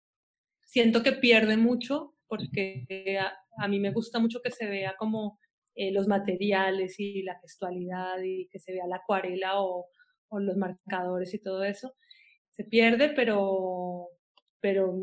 [0.63, 2.85] siento que pierde mucho, porque
[3.61, 5.39] a, mí me gusta mucho que se vea como
[5.75, 9.87] eh, los materiales y la gestualidad y que se vea la acuarela o,
[10.33, 11.93] los marcadores y todo eso,
[12.51, 14.11] se pierde, pero,
[14.61, 14.97] pero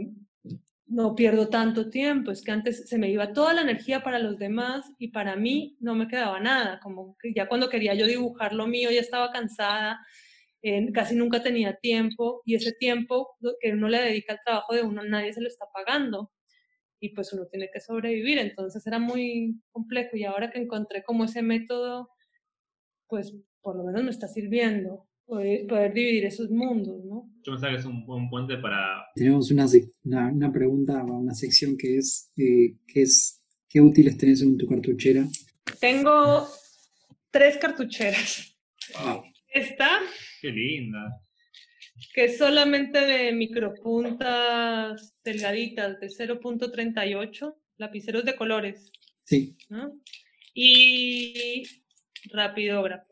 [0.85, 4.37] no pierdo tanto tiempo, es que antes se me iba toda la energía para los
[4.37, 8.67] demás y para mí no me quedaba nada, como ya cuando quería yo dibujar lo
[8.67, 9.99] mío ya estaba cansada,
[10.61, 14.83] eh, casi nunca tenía tiempo y ese tiempo que uno le dedica al trabajo de
[14.83, 16.31] uno nadie se lo está pagando
[16.99, 21.25] y pues uno tiene que sobrevivir, entonces era muy complejo y ahora que encontré como
[21.25, 22.09] ese método,
[23.07, 27.29] pues por lo menos me está sirviendo poder, dividir esos mundos, ¿no?
[27.43, 29.05] Yo pensaba que es un buen puente para...
[29.13, 29.65] Tenemos una,
[30.03, 34.65] una, una pregunta, una sección que es, eh, que es, ¿qué útiles tenés en tu
[34.67, 35.25] cartuchera?
[35.79, 36.47] Tengo
[37.29, 38.57] tres cartucheras.
[39.03, 39.23] Wow.
[39.49, 39.99] Esta.
[40.41, 41.21] Qué linda.
[42.17, 48.91] Que es solamente de micropuntas delgaditas de 0.38, lapiceros de colores.
[49.23, 49.55] Sí.
[49.69, 50.01] ¿no?
[50.51, 51.61] Y
[52.31, 53.05] rapidógrafo.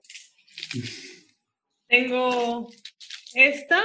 [1.88, 2.68] Tengo
[3.36, 3.84] esta,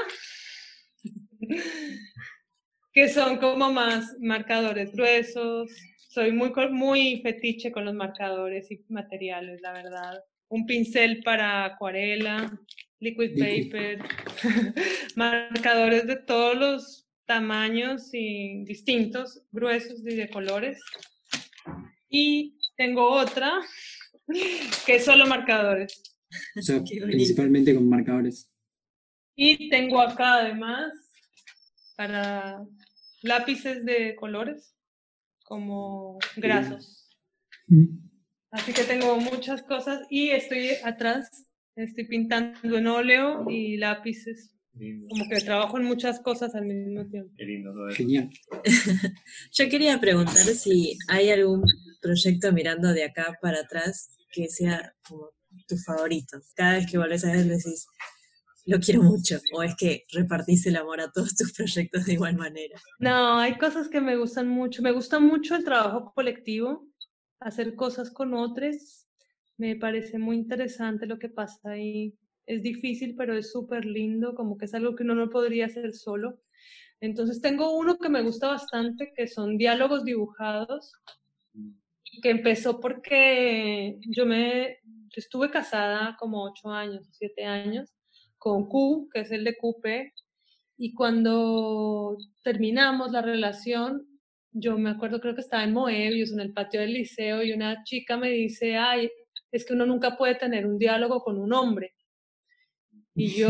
[2.94, 5.70] que son como más marcadores gruesos.
[6.08, 10.24] Soy muy, muy fetiche con los marcadores y materiales, la verdad.
[10.48, 12.58] Un pincel para acuarela,
[13.00, 14.02] liquid paper,
[15.16, 20.80] marcadores de todos los tamaños y distintos, gruesos y de colores.
[22.08, 23.60] Y tengo otra
[24.86, 26.02] que es solo marcadores.
[26.56, 28.50] O sea, principalmente con marcadores.
[29.34, 30.92] Y tengo acá además
[31.96, 32.64] para
[33.22, 34.74] lápices de colores
[35.44, 37.08] como grasos.
[37.66, 38.10] Mm.
[38.50, 41.46] Así que tengo muchas cosas y estoy atrás,
[41.84, 44.56] estoy pintando en óleo y lápices.
[44.72, 47.32] Como que trabajo en muchas cosas al mismo tiempo.
[47.36, 47.96] Qué lindo todo eso.
[47.96, 48.30] Genial.
[49.52, 51.64] Yo quería preguntar si hay algún
[52.00, 55.30] proyecto mirando de acá para atrás que sea como
[55.66, 56.52] tus favoritos?
[56.54, 57.86] Cada vez que volvés a ver decís,
[58.66, 62.36] lo quiero mucho, o es que repartís el amor a todos tus proyectos de igual
[62.36, 62.80] manera.
[62.98, 64.82] No, hay cosas que me gustan mucho.
[64.82, 66.86] Me gusta mucho el trabajo colectivo,
[67.40, 69.06] hacer cosas con otros.
[69.60, 72.14] Me parece muy interesante lo que pasa ahí.
[72.46, 75.92] es difícil, pero es súper lindo, como que es algo que uno no podría hacer
[75.92, 76.40] solo.
[76.98, 80.92] Entonces tengo uno que me gusta bastante, que son diálogos dibujados,
[82.22, 87.90] que empezó porque yo me yo estuve casada como ocho años, siete años,
[88.38, 90.14] con Q, que es el de QP,
[90.78, 94.06] y cuando terminamos la relación,
[94.52, 97.84] yo me acuerdo, creo que estaba en Moebius, en el patio del liceo, y una
[97.84, 99.10] chica me dice, ay,
[99.52, 101.94] es que uno nunca puede tener un diálogo con un hombre.
[103.14, 103.48] Y yo,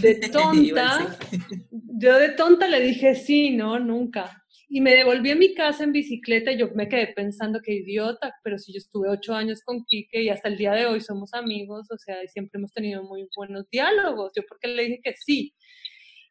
[0.00, 1.18] de tonta,
[1.70, 4.40] yo de tonta le dije, sí, no, nunca.
[4.68, 8.34] Y me devolví a mi casa en bicicleta y yo me quedé pensando que idiota,
[8.42, 11.32] pero si yo estuve ocho años con Quique y hasta el día de hoy somos
[11.34, 14.32] amigos, o sea, siempre hemos tenido muy buenos diálogos.
[14.34, 15.54] Yo porque le dije que sí.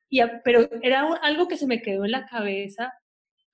[0.09, 2.91] Y, pero era algo que se me quedó en la cabeza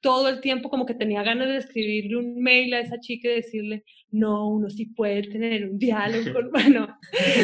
[0.02, 3.36] todo el tiempo, como que tenía ganas de escribirle un mail a esa chica y
[3.36, 6.20] decirle, no, uno sí puede tener un diálogo.
[6.52, 6.98] Bueno,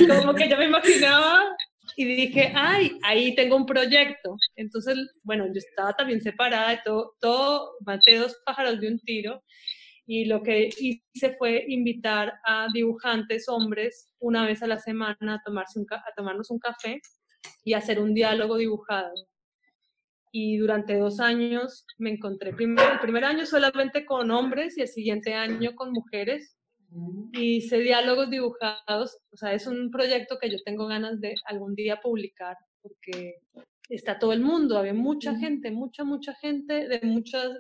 [0.08, 1.44] como que yo me imaginaba
[1.96, 4.38] y dije, ay, ahí tengo un proyecto.
[4.56, 9.44] Entonces, bueno, yo estaba también separada de todo, todo, maté dos pájaros de un tiro.
[10.08, 15.42] Y lo que hice fue invitar a dibujantes hombres una vez a la semana a,
[15.44, 17.02] tomarse un, a tomarnos un café
[17.64, 19.14] y hacer un diálogo dibujado.
[20.38, 24.90] Y durante dos años me encontré, primero, el primer año solamente con hombres y el
[24.90, 26.58] siguiente año con mujeres
[27.32, 31.74] y hice diálogos dibujados, o sea, es un proyecto que yo tengo ganas de algún
[31.74, 33.36] día publicar, porque
[33.88, 37.54] está todo el mundo, había mucha gente, mucha, mucha gente de muchos,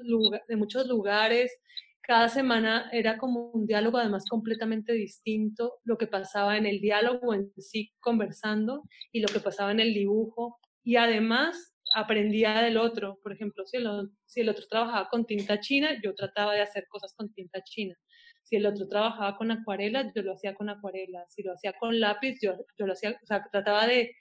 [0.45, 1.57] de muchos lugares.
[2.01, 7.33] Cada semana era como un diálogo además completamente distinto, lo que pasaba en el diálogo
[7.33, 8.83] en sí conversando
[9.13, 10.57] y lo que pasaba en el dibujo.
[10.83, 16.13] Y además aprendía del otro, por ejemplo, si el, otro trabajaba con tinta china, yo
[16.13, 17.95] trataba de hacer cosas con tinta china.
[18.43, 21.25] Si el otro trabajaba con acuarela, yo lo hacía con acuarela.
[21.29, 24.13] Si lo hacía con lápiz, yo, yo lo hacía, o sea, trataba de,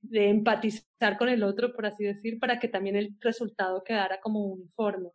[0.00, 4.46] de empatizar con el otro, por así decir, para que también el resultado quedara como
[4.46, 5.10] uniforme.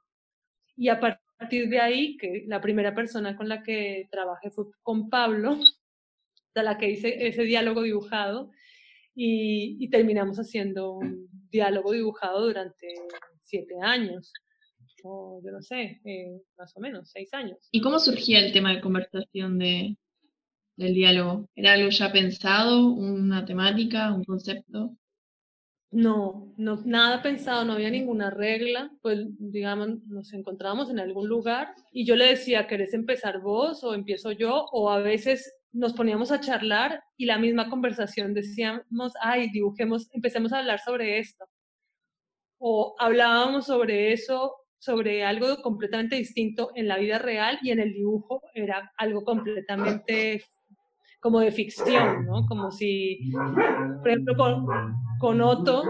[0.78, 5.10] Y a partir de ahí, que la primera persona con la que trabajé fue con
[5.10, 5.58] Pablo,
[6.54, 8.52] de la que hice ese diálogo dibujado,
[9.16, 11.00] y, y terminamos haciendo
[11.56, 12.88] diálogo dibujado durante
[13.44, 14.32] siete años
[15.44, 17.58] yo no sé, eh, más o menos, seis años.
[17.72, 19.98] ¿Y cómo surgía el tema de conversación de,
[20.78, 21.50] del diálogo?
[21.56, 24.96] ¿Era algo ya pensado, una temática, un concepto?
[25.92, 31.70] No, no, nada pensado, no había ninguna regla, pues digamos, nos encontrábamos en algún lugar
[31.94, 34.66] y yo le decía, ¿querés empezar vos o empiezo yo?
[34.72, 40.54] O a veces nos poníamos a charlar y la misma conversación decíamos, ay, dibujemos, empecemos
[40.54, 41.46] a hablar sobre esto.
[42.58, 47.94] O hablábamos sobre eso sobre algo completamente distinto en la vida real y en el
[47.94, 50.44] dibujo era algo completamente
[51.20, 52.46] como de ficción, ¿no?
[52.46, 54.68] Como si, por ejemplo, con,
[55.20, 55.84] con Otto,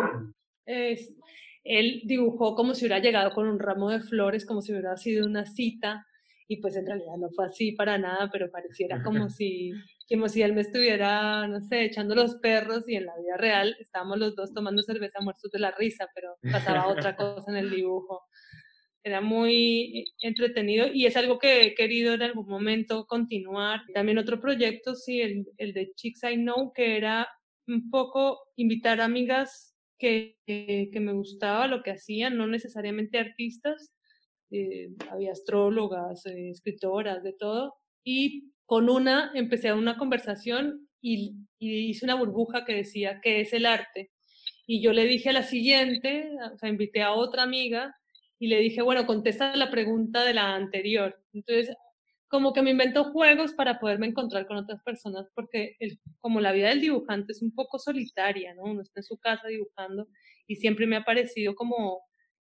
[0.65, 5.25] él dibujó como si hubiera llegado con un ramo de flores, como si hubiera sido
[5.25, 6.05] una cita,
[6.47, 9.71] y pues en realidad no fue así para nada, pero pareciera como si,
[10.09, 13.75] como si él me estuviera, no sé, echando los perros y en la vida real
[13.79, 17.69] estábamos los dos tomando cerveza muertos de la risa, pero pasaba otra cosa en el
[17.69, 18.23] dibujo
[19.05, 23.81] era muy entretenido y es algo que he querido en algún momento continuar.
[23.93, 27.27] También otro proyecto, sí, el, el de Chicks I Know, que era
[27.67, 33.93] un poco invitar amigas que, que, me gustaba lo que hacían, no necesariamente artistas,
[34.51, 42.05] eh, había astrólogas, eh, escritoras, de todo, y con una empecé una conversación y, hice
[42.05, 44.11] una burbuja que decía, ¿qué es el arte?
[44.67, 47.95] Y yo le dije a la siguiente, o sea, invité a otra amiga
[48.39, 51.19] y le dije, bueno, contesta la pregunta de la anterior.
[51.33, 51.75] Entonces,
[52.27, 55.77] como que me invento juegos para poderme encontrar con otras personas, porque
[56.19, 58.63] como la vida del dibujante es un poco solitaria, ¿no?
[58.63, 60.07] Uno está en su casa dibujando
[60.47, 62.01] y siempre me ha parecido como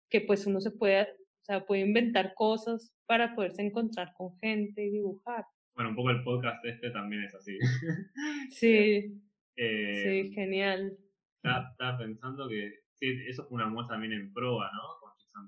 [0.09, 1.07] que pues uno se puede,
[1.49, 5.45] sea, puede inventar cosas para poderse encontrar con gente y dibujar.
[5.75, 7.57] Bueno, un poco el podcast este también es así.
[8.51, 9.21] Sí.
[9.55, 10.97] Eh, sí, genial.
[11.43, 14.99] Estaba, pensando que sí, eso fue una muestra también en proa, ¿no?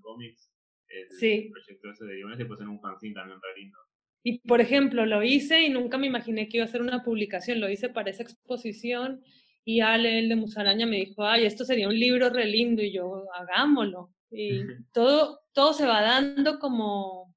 [0.01, 0.49] Comics,
[0.87, 1.49] el sí.
[1.51, 3.77] proyecto ese de guiones, y pues en un fanzine también re lindo.
[4.23, 7.59] Y por ejemplo, lo hice y nunca me imaginé que iba a hacer una publicación,
[7.59, 9.23] lo hice para esa exposición
[9.65, 12.93] y Ale, el de Musaraña, me dijo, ay, esto sería un libro re lindo y
[12.93, 14.13] yo, hagámoslo.
[14.31, 14.63] Y
[14.93, 17.35] todo, todo se va dando como,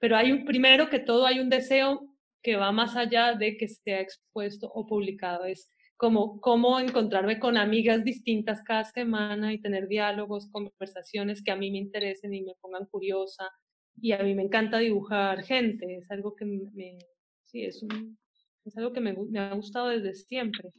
[0.00, 3.68] pero hay un, primero que todo hay un deseo que va más allá de que
[3.68, 9.88] sea expuesto o publicado, es como cómo encontrarme con amigas distintas cada semana y tener
[9.88, 13.48] diálogos, conversaciones que a mí me interesen y me pongan curiosa.
[14.00, 16.98] Y a mí me encanta dibujar gente, es algo que me,
[17.44, 18.16] sí, es un,
[18.64, 20.70] es algo que me, me ha gustado desde siempre.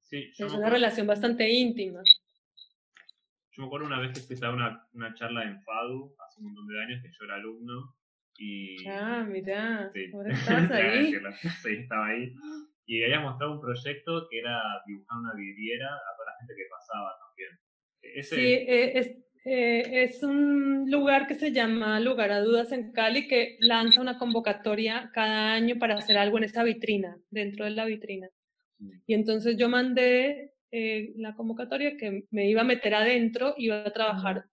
[0.00, 2.02] Sí, yo Es una relación bastante íntima.
[3.62, 6.40] Yo me acuerdo una vez que fui a dar una, una charla en FADU, hace
[6.40, 7.94] un montón de años, que yo era alumno,
[8.36, 8.88] y...
[8.88, 10.10] Ah, mira, Sí.
[10.12, 11.14] ahora estás ahí.
[11.62, 12.32] sí, estaba ahí.
[12.86, 16.68] Y había mostrado un proyecto que era dibujar una vidriera a toda la gente que
[16.70, 17.50] pasaba también.
[18.02, 19.06] Ese, Sí, eh, es,
[19.44, 24.18] eh, es un lugar que se llama Lugar a Dudas en Cali que lanza una
[24.18, 28.28] convocatoria cada año para hacer algo en esa vitrina, dentro de la vitrina.
[29.06, 33.92] Y entonces yo mandé eh, la convocatoria que me iba a meter adentro, iba a
[33.92, 34.46] trabajar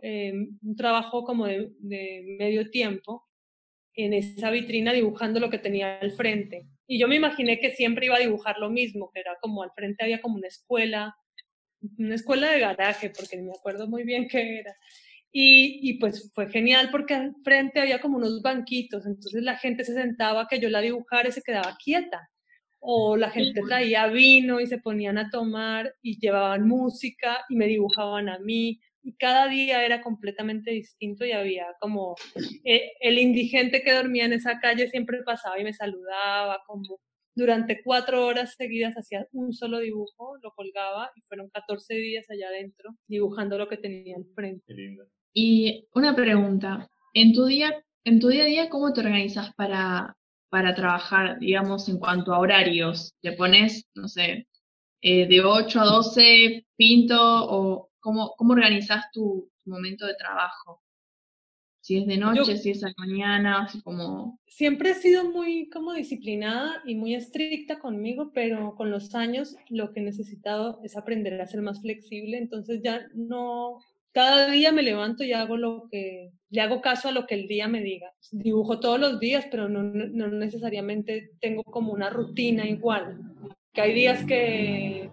[0.00, 3.26] eh, un trabajo como de, de medio tiempo
[3.94, 6.68] en esa vitrina dibujando lo que tenía al frente.
[6.86, 9.72] Y yo me imaginé que siempre iba a dibujar lo mismo, que era como al
[9.72, 11.16] frente había como una escuela,
[11.98, 14.74] una escuela de garaje, porque me acuerdo muy bien qué era.
[15.32, 19.84] Y, y pues fue genial porque al frente había como unos banquitos, entonces la gente
[19.84, 22.30] se sentaba que yo la dibujara y se quedaba quieta.
[22.80, 27.66] O la gente traía vino y se ponían a tomar y llevaban música y me
[27.66, 28.80] dibujaban a mí.
[29.02, 32.16] Y cada día era completamente distinto y había como
[32.64, 37.00] eh, el indigente que dormía en esa calle siempre pasaba y me saludaba, como
[37.34, 42.48] durante cuatro horas seguidas hacía un solo dibujo, lo colgaba y fueron 14 días allá
[42.48, 44.74] adentro dibujando lo que tenía al frente.
[45.32, 50.16] Y una pregunta, en tu día, en tu día a día, ¿cómo te organizas para,
[50.50, 53.14] para trabajar, digamos, en cuanto a horarios?
[53.22, 54.48] ¿Le pones, no sé,
[55.00, 60.82] eh, de 8 a 12 pinto o cómo, cómo organizas tu, tu momento de trabajo?
[61.82, 64.38] Si es de noche, si es a la mañana, así como...
[64.46, 69.92] Siempre he sido muy como disciplinada y muy estricta conmigo, pero con los años lo
[69.92, 73.78] que he necesitado es aprender a ser más flexible, entonces ya no,
[74.12, 77.46] cada día me levanto y hago lo que, le hago caso a lo que el
[77.46, 78.12] día me diga.
[78.30, 83.20] Dibujo todos los días, pero no, necesariamente tengo como una rutina igual.
[83.72, 85.10] Que hay días que,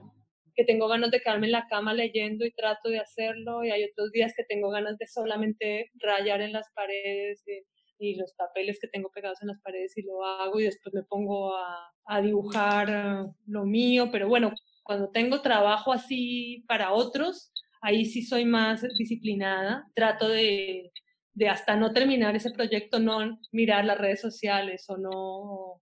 [0.55, 3.83] que tengo ganas de quedarme en la cama leyendo y trato de hacerlo, y hay
[3.83, 7.63] otros días que tengo ganas de solamente rayar en las paredes y,
[7.99, 11.03] y los papeles que tengo pegados en las paredes y lo hago y después me
[11.03, 14.51] pongo a, a dibujar uh, lo mío, pero bueno,
[14.83, 20.91] cuando tengo trabajo así para otros, ahí sí soy más disciplinada, trato de,
[21.33, 25.81] de hasta no terminar ese proyecto, no mirar las redes sociales o no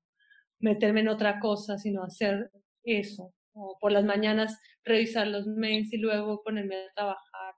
[0.60, 2.51] meterme en otra cosa, sino hacer
[2.84, 3.34] eso.
[3.53, 7.55] O por las mañanas revisar los mails y luego ponerme a trabajar.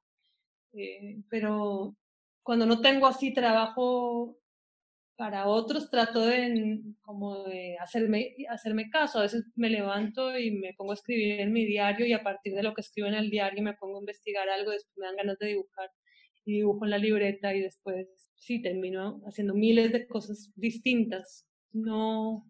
[0.73, 1.95] Eh, pero
[2.43, 4.37] cuando no tengo así trabajo
[5.17, 9.19] para otros, trato de, como de hacerme, hacerme caso.
[9.19, 12.53] A veces me levanto y me pongo a escribir en mi diario y a partir
[12.53, 15.15] de lo que escribo en el diario me pongo a investigar algo, después me dan
[15.17, 15.89] ganas de dibujar
[16.45, 21.47] y dibujo en la libreta y después sí termino haciendo miles de cosas distintas.
[21.73, 22.47] No,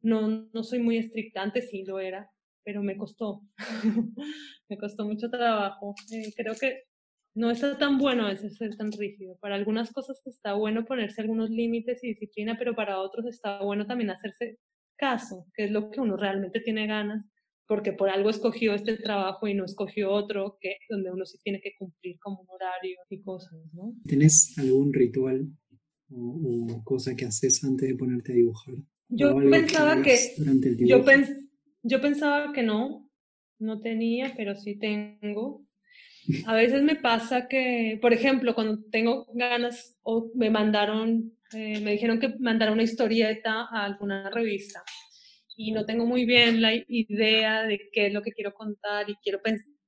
[0.00, 2.30] no, no soy muy estricta, antes sí lo era,
[2.64, 3.42] pero me costó,
[4.68, 5.94] me costó mucho trabajo.
[6.12, 6.84] Eh, creo que
[7.36, 9.36] no está tan bueno a veces ser tan rígido.
[9.40, 13.86] Para algunas cosas está bueno ponerse algunos límites y disciplina, pero para otros está bueno
[13.86, 14.58] también hacerse
[14.96, 17.24] caso, que es lo que uno realmente tiene ganas,
[17.68, 21.60] porque por algo escogió este trabajo y no escogió otro, que donde uno sí tiene
[21.60, 23.92] que cumplir como un horario y cosas, ¿no?
[24.06, 25.46] ¿Tenés algún ritual
[26.10, 28.76] o, o cosa que haces antes de ponerte a dibujar?
[29.08, 30.16] Yo ¿O algo pensaba que,
[30.80, 31.50] yo, pens-
[31.82, 33.10] yo pensaba que no,
[33.58, 35.65] no tenía, pero sí tengo.
[36.46, 41.92] A veces me pasa que, por ejemplo, cuando tengo ganas o me mandaron, eh, me
[41.92, 44.82] dijeron que mandara una historieta a alguna revista
[45.56, 49.14] y no tengo muy bien la idea de qué es lo que quiero contar y
[49.22, 49.40] quiero,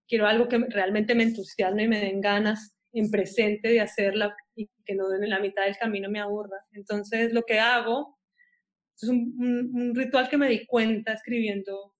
[0.06, 4.68] quiero algo que realmente me entusiasme y me den ganas en presente de hacerla y
[4.84, 6.58] que no en la mitad del camino me aburra.
[6.72, 8.18] Entonces lo que hago
[8.96, 11.94] es un ritual que me di cuenta escribiendo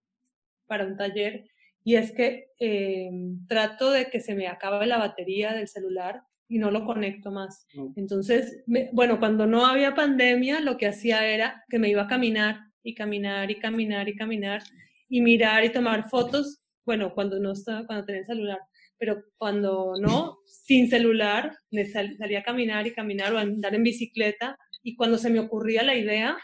[0.67, 1.45] para un taller
[1.89, 2.29] y es que
[2.61, 3.11] eh,
[3.49, 7.67] trato de que se me acabe la batería del celular y no lo conecto más.
[7.97, 12.07] Entonces, me- bueno, cuando no había pandemia, lo que hacía era que me iba a
[12.15, 14.63] caminar y caminar y caminar y caminar
[15.09, 18.59] y mirar y tomar fotos, bueno, cuando no estaba, cuando tenía el celular,
[18.99, 23.75] pero cuando no, sin celular, me sal- salía a caminar y caminar o a andar
[23.75, 26.37] en bicicleta y cuando se me ocurría la idea,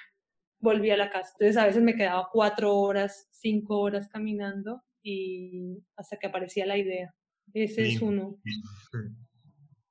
[0.60, 1.30] volví a la casa.
[1.38, 6.78] Entonces a veces me quedaba cuatro horas, cinco horas caminando y hasta que aparecía la
[6.78, 7.14] idea.
[7.52, 8.40] Ese es uno.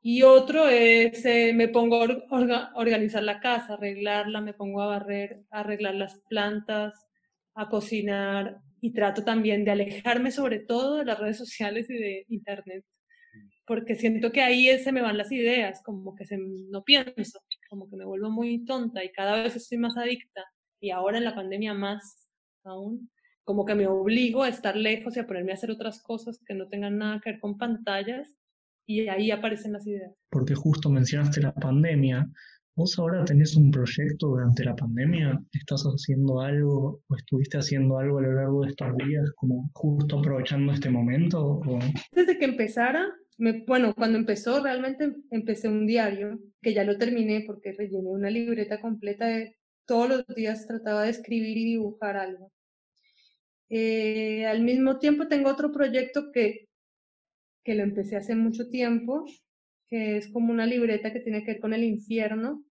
[0.02, 4.82] Y otro es, eh, me pongo a or- orga- organizar la casa, arreglarla, me pongo
[4.82, 6.94] a barrer, a arreglar las plantas,
[7.56, 12.26] a cocinar y trato también de alejarme sobre todo de las redes sociales y de
[12.28, 12.84] internet,
[13.66, 17.40] porque siento que ahí se me van las ideas, como que se, no pienso,
[17.70, 20.44] como que me vuelvo muy tonta y cada vez estoy más adicta
[20.82, 22.28] y ahora en la pandemia más
[22.66, 23.10] aún,
[23.44, 26.54] como que me obligo a estar lejos y a ponerme a hacer otras cosas que
[26.54, 28.36] no tengan nada que ver con pantallas
[28.86, 30.14] y ahí aparecen las ideas.
[30.30, 32.30] Porque justo mencionaste la pandemia.
[32.76, 35.40] ¿Vos ahora tenés un proyecto durante la pandemia?
[35.52, 40.20] ¿Estás haciendo algo o estuviste haciendo algo a lo largo de estos días, como justo
[40.20, 41.40] aprovechando este momento?
[41.40, 41.80] O...
[42.12, 43.06] Desde que empezara,
[43.38, 48.32] me, bueno, cuando empezó realmente empecé un diario, que ya lo terminé porque rellené una
[48.32, 52.53] libreta completa de todos los días trataba de escribir y dibujar algo.
[53.76, 56.70] Eh, al mismo tiempo tengo otro proyecto que,
[57.64, 59.26] que lo empecé hace mucho tiempo,
[59.88, 62.64] que es como una libreta que tiene que ver con el infierno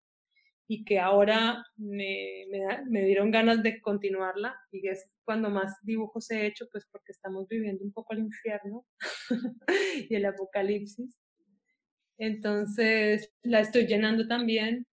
[0.68, 2.44] y que ahora me,
[2.90, 7.48] me, dieron ganas de continuarla y es cuando más dibujos he hecho, pues porque estamos
[7.48, 8.84] viviendo un poco el infierno
[10.10, 11.18] y el apocalipsis.
[12.18, 14.86] Entonces la estoy llenando también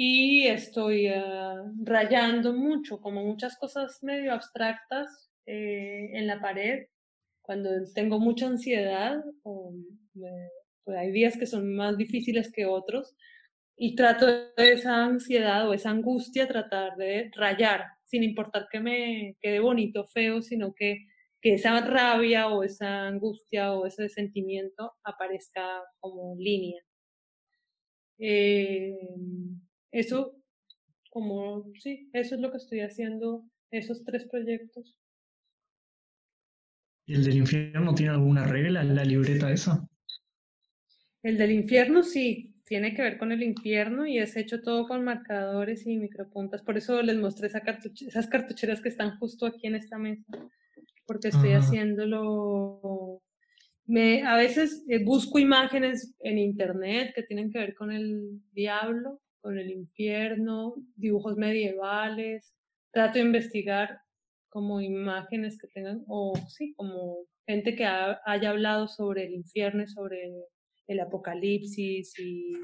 [0.00, 6.86] y estoy ah, rayando mucho, como muchas cosas medio abstractas eh, en la pared.
[7.42, 9.74] Cuando tengo mucha ansiedad, o
[10.84, 13.16] pues hay días que son más difíciles que otros,
[13.76, 19.36] y trato de esa ansiedad o esa angustia, tratar de rayar, sin importar que me
[19.40, 21.06] quede bonito o feo, sino que,
[21.42, 26.80] que esa rabia o esa angustia o ese sentimiento aparezca como línea.
[28.20, 28.96] Eh,
[30.00, 30.36] eso,
[31.10, 34.96] como, sí, eso es lo que estoy haciendo, esos tres proyectos.
[37.06, 39.88] ¿Y el del infierno tiene alguna regla en la libreta esa?
[41.22, 45.04] El del infierno sí, tiene que ver con el infierno y es hecho todo con
[45.04, 46.62] marcadores y micropuntas.
[46.62, 47.62] Por eso les mostré esa
[48.06, 50.24] esas cartucheras que están justo aquí en esta mesa,
[51.06, 53.22] porque estoy haciéndolo
[53.88, 59.18] me, a veces eh, busco imágenes en internet que tienen que ver con el diablo
[59.48, 62.54] con el infierno, dibujos medievales,
[62.92, 63.98] trato de investigar
[64.50, 69.88] como imágenes que tengan, o sí, como gente que haya hablado sobre el infierno y
[69.88, 70.30] sobre
[70.86, 72.58] el apocalipsis y,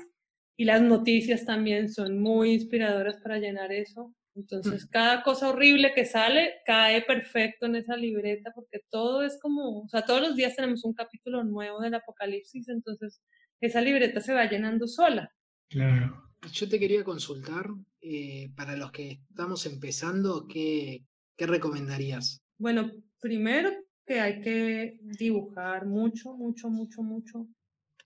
[0.58, 4.14] y, las noticias también son muy inspiradoras para llenar eso.
[4.34, 4.90] Entonces, mm.
[4.90, 9.88] cada cosa horrible que sale cae perfecto en esa libreta porque todo es como, o
[9.88, 13.22] sea, todos los días tenemos un capítulo nuevo del apocalipsis, entonces
[13.62, 15.32] esa libreta se va llenando sola.
[15.70, 16.24] Claro.
[16.52, 17.66] Yo te quería consultar,
[18.00, 21.04] eh, para los que estamos empezando, ¿qué,
[21.36, 22.42] ¿qué recomendarías?
[22.58, 23.70] Bueno, primero
[24.06, 27.46] que hay que dibujar mucho, mucho, mucho, mucho.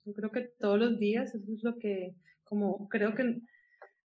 [0.05, 2.14] Yo creo que todos los días, eso es lo que,
[2.45, 3.41] como creo que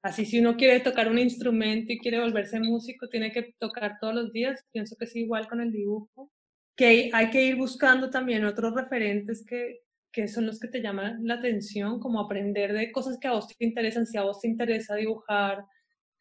[0.03, 4.15] así si uno quiere tocar un instrumento y quiere volverse músico, tiene que tocar todos
[4.15, 4.65] los días.
[4.73, 6.31] Pienso que es igual con el dibujo.
[6.77, 9.81] Que hay que ir buscando también otros referentes que,
[10.13, 13.49] que son los que te llaman la atención, como aprender de cosas que a vos
[13.49, 15.65] te interesan, si a vos te interesa dibujar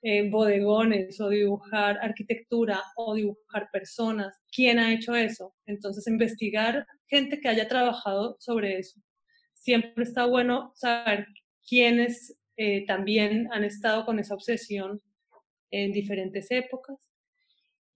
[0.02, 5.56] eh, bodegones o dibujar arquitectura o dibujar personas, ¿quién ha hecho eso?
[5.66, 9.02] Entonces, investigar gente que haya trabajado sobre eso.
[9.54, 11.28] Siempre está bueno saber
[11.68, 15.02] quiénes eh, también han estado con esa obsesión
[15.72, 17.09] en diferentes épocas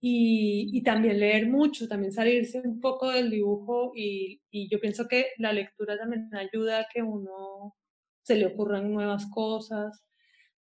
[0.06, 5.28] y, también leer mucho, también salirse un poco del dibujo y, y, yo pienso que
[5.38, 7.74] la lectura también ayuda a que uno
[8.22, 10.04] se le ocurran nuevas cosas.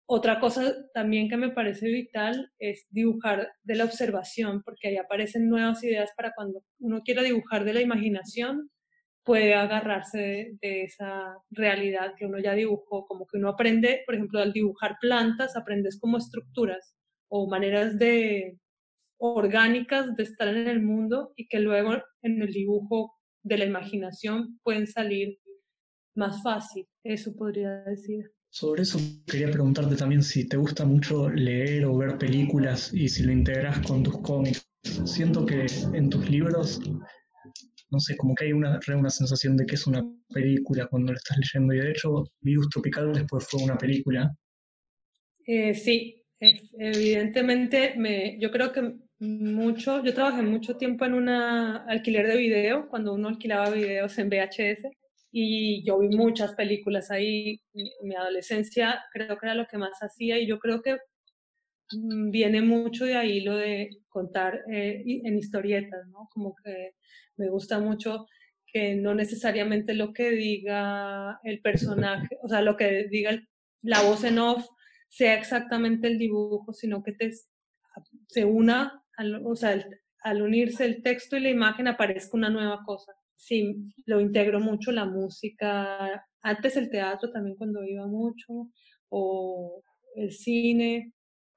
[0.07, 5.49] Otra cosa también que me parece vital es dibujar de la observación, porque ahí aparecen
[5.49, 8.71] nuevas ideas para cuando uno quiera dibujar de la imaginación,
[9.25, 14.15] puede agarrarse de, de, esa realidad que uno ya dibujó, como que uno aprende, por
[14.15, 16.95] ejemplo, al dibujar plantas, aprendes como estructuras
[17.29, 18.59] o maneras de,
[19.23, 21.93] orgánicas de estar en el mundo y que luego
[22.23, 23.15] en el dibujo
[23.45, 25.39] de la imaginación pueden salir
[26.17, 28.33] más fácil, eso podría decir.
[28.51, 33.23] Sobre eso quería preguntarte también si te gusta mucho leer o ver películas y si
[33.23, 34.69] lo integras con tus cómics.
[35.05, 36.81] Siento que en tus libros,
[37.91, 40.03] no sé, como que hay una, una sensación de que es una
[40.35, 44.37] película cuando lo estás leyendo y de hecho Virus Tropical después fue una película.
[45.47, 52.27] Eh, sí, evidentemente me, yo creo que mucho, yo trabajé mucho tiempo en un alquiler
[52.27, 54.91] de video, cuando uno alquilaba videos en VHS,
[55.31, 57.61] y yo vi muchas películas ahí.
[58.03, 60.99] Mi, adolescencia creo que era lo que más hacía, y yo creo que
[61.93, 66.29] mm, viene mucho de ahí lo de contar eh, en historietas, ¿no?
[66.33, 66.95] Como que
[67.37, 68.27] me gusta mucho
[68.67, 73.41] que no necesariamente lo que diga el personaje, o sea, lo que diga
[73.83, 74.67] la voz en off
[75.09, 77.31] sea exactamente el dibujo, sino que te,
[78.29, 79.85] se una al, o sea,
[80.23, 83.13] al unirse el texto y la imagen aparezca una nueva cosa.
[83.37, 83.75] Sí,
[84.07, 88.71] lo integro mucho la música, antes el teatro también cuando iba mucho,
[89.09, 89.83] o
[90.17, 91.13] el cine,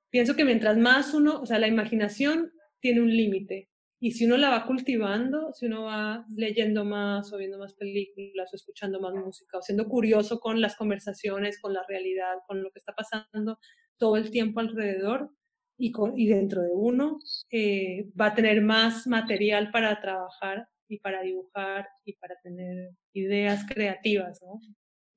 [0.09, 3.69] pienso que mientras más uno, o sea, la imaginación tiene un límite.
[3.99, 8.49] Y si uno la va cultivando, si uno va leyendo más o viendo más películas
[8.51, 12.71] o escuchando más música o siendo curioso con las conversaciones, con la realidad, con lo
[12.71, 13.57] que está pasando
[13.97, 15.31] todo el tiempo alrededor
[15.77, 17.19] y, con, y dentro de uno,
[17.51, 23.65] eh, va a tener más material para trabajar y para dibujar y para tener ideas
[23.67, 24.39] creativas.
[24.41, 24.61] ¿no?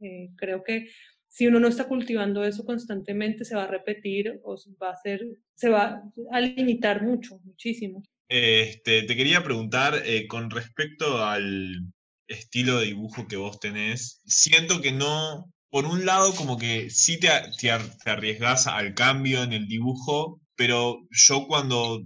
[0.00, 0.88] Eh, creo que
[1.28, 5.20] si uno no está cultivando eso constantemente, se va a repetir o va a ser,
[5.54, 6.02] se va
[6.32, 8.02] a limitar mucho, muchísimo.
[8.28, 11.92] Este, te quería preguntar eh, con respecto al
[12.26, 14.20] estilo de dibujo que vos tenés.
[14.26, 17.28] Siento que no, por un lado, como que sí te,
[17.58, 17.70] te,
[18.10, 22.02] arriesgas al cambio en el dibujo, pero yo cuando,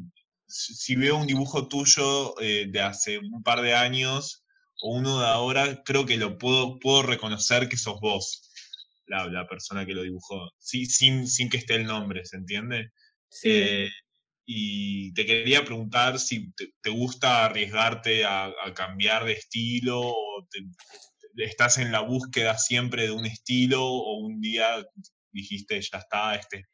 [0.47, 4.45] si veo un dibujo tuyo eh, de hace un par de años
[4.83, 8.51] o uno de ahora, creo que lo puedo, puedo reconocer que sos vos
[9.07, 12.93] la, persona que lo dibujó, sí, sin, sin que esté el nombre, ¿se entiende?
[13.29, 13.51] Sí.
[13.51, 13.91] Eh,
[14.45, 20.47] y te quería preguntar si te, gusta arriesgarte a, cambiar de estilo o
[21.37, 24.85] estás en la búsqueda siempre de un estilo o un día
[25.31, 26.67] dijiste, ya está, este,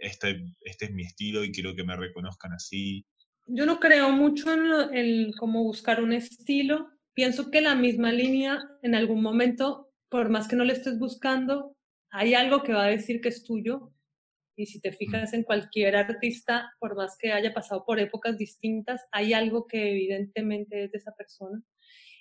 [0.00, 3.06] este, este es mi estilo y quiero que me reconozcan así.
[3.46, 6.88] Yo no creo mucho en, en cómo buscar un estilo.
[7.14, 11.76] Pienso que la misma línea en algún momento por más que no le estés buscando,
[12.10, 13.92] hay algo que va a decir que es tuyo.
[14.56, 19.06] Y si te fijas en cualquier artista, por más que haya pasado por épocas distintas,
[19.12, 21.62] hay algo que evidentemente es de esa persona.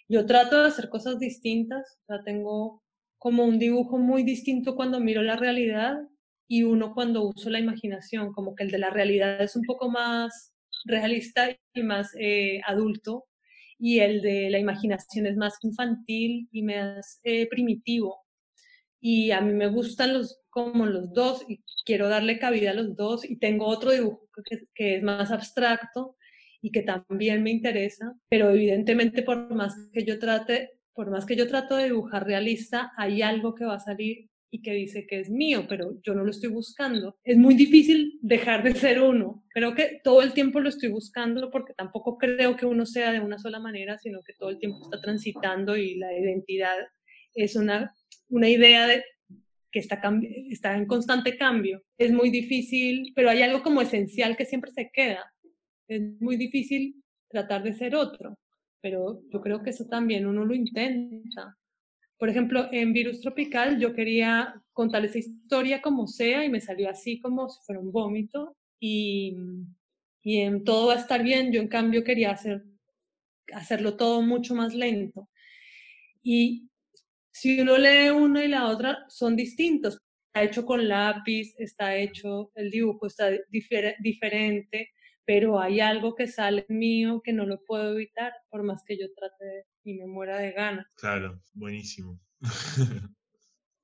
[0.07, 2.83] Yo trato de hacer cosas distintas, o sea, tengo
[3.17, 5.97] como un dibujo muy distinto cuando miro la realidad
[6.47, 9.89] y uno cuando uso la imaginación, como que el de la realidad es un poco
[9.89, 10.53] más
[10.85, 13.25] realista y más eh, adulto
[13.79, 18.25] y el de la imaginación es más infantil y más eh, primitivo.
[18.99, 22.95] Y a mí me gustan los, como los dos y quiero darle cabida a los
[22.95, 26.15] dos y tengo otro dibujo que, que es más abstracto
[26.61, 31.35] y que también me interesa, pero evidentemente por más que yo trate, por más que
[31.35, 35.19] yo trato de dibujar realista, hay algo que va a salir y que dice que
[35.19, 37.17] es mío, pero yo no lo estoy buscando.
[37.23, 39.43] Es muy difícil dejar de ser uno.
[39.49, 43.19] Creo que todo el tiempo lo estoy buscando porque tampoco creo que uno sea de
[43.19, 46.77] una sola manera, sino que todo el tiempo está transitando y la identidad
[47.33, 47.93] es una,
[48.29, 49.03] una idea de,
[49.71, 50.01] que está,
[50.49, 51.83] está en constante cambio.
[51.97, 55.31] Es muy difícil, pero hay algo como esencial que siempre se queda.
[55.87, 58.37] Es muy difícil tratar de ser otro,
[58.81, 61.57] pero yo creo que eso también uno lo intenta.
[62.17, 66.89] Por ejemplo, en Virus Tropical yo quería contar esa historia como sea y me salió
[66.89, 69.35] así como si fuera un vómito y,
[70.23, 71.51] y en todo va a estar bien.
[71.51, 72.63] Yo en cambio quería hacer,
[73.53, 75.29] hacerlo todo mucho más lento.
[76.23, 76.69] Y
[77.31, 79.99] si uno lee uno y la otra son distintos.
[80.27, 84.91] Está hecho con lápiz, está hecho, el dibujo está diferente,
[85.27, 89.07] pero hay algo que sale mío que no lo puedo evitar por más que yo
[89.13, 90.87] trate y me muera de ganas.
[90.95, 92.17] Claro, buenísimo.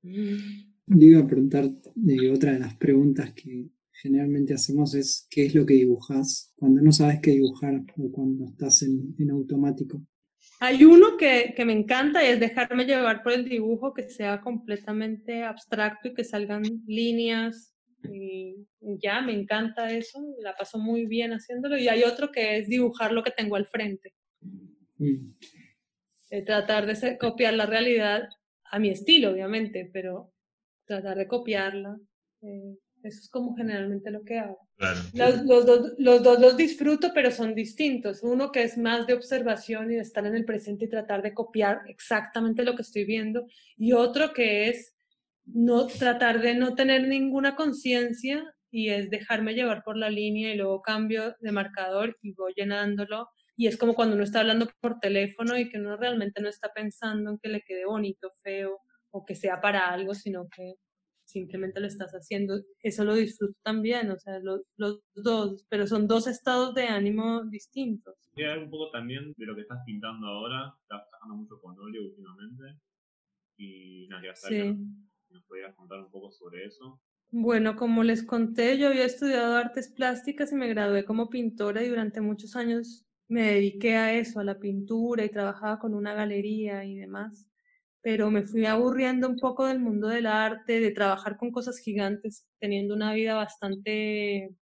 [0.01, 5.53] Le iba a preguntar, eh, otra de las preguntas que generalmente hacemos es ¿qué es
[5.53, 10.01] lo que dibujas cuando no sabes qué dibujar o cuando estás en, en automático?
[10.61, 14.39] Hay uno que, que, me encanta y es dejarme llevar por el dibujo, que sea
[14.39, 17.72] completamente abstracto y que salgan líneas,
[18.11, 21.77] y ya, me encanta eso, la paso muy bien haciéndolo.
[21.77, 24.13] Y hay otro que es dibujar lo que tengo al frente.
[24.97, 25.33] Mm.
[26.29, 28.23] Eh, tratar de copiar la realidad
[28.65, 30.33] a mi estilo, obviamente, pero
[30.85, 31.97] tratar de copiarla.
[32.41, 34.57] Eh, eso es como generalmente lo que hago.
[35.13, 38.23] Los, los, dos, los, dos, los disfruto, pero son distintos.
[38.23, 41.33] Uno que es más de observación y de estar en el presente y tratar de
[41.33, 43.45] copiar exactamente lo que estoy viendo.
[43.77, 44.92] Y otro que es
[45.45, 50.57] no tratar de no tener ninguna conciencia y es dejarme llevar por la línea y
[50.57, 53.27] luego cambio de marcador y voy llenándolo.
[53.55, 56.69] Y es como cuando uno está hablando por teléfono y que uno realmente no está
[56.73, 58.79] pensando en que le quede bonito, feo
[59.11, 60.73] o que sea para algo, sino que
[61.23, 62.55] simplemente lo estás haciendo.
[62.79, 67.43] Eso lo disfruto también, o sea, los, los dos, pero son dos estados de ánimo
[67.45, 68.15] distintos.
[68.35, 72.05] Y un poco también de lo que estás pintando ahora, estás trabajando mucho con óleo
[72.05, 72.79] últimamente
[73.55, 74.75] y nada, que sí
[75.33, 77.01] nos podías contar un poco sobre eso.
[77.31, 81.89] Bueno, como les conté, yo había estudiado artes plásticas y me gradué como pintora y
[81.89, 86.85] durante muchos años me dediqué a eso, a la pintura y trabajaba con una galería
[86.85, 87.47] y demás.
[88.01, 92.45] Pero me fui aburriendo un poco del mundo del arte, de trabajar con cosas gigantes,
[92.59, 94.55] teniendo una vida bastante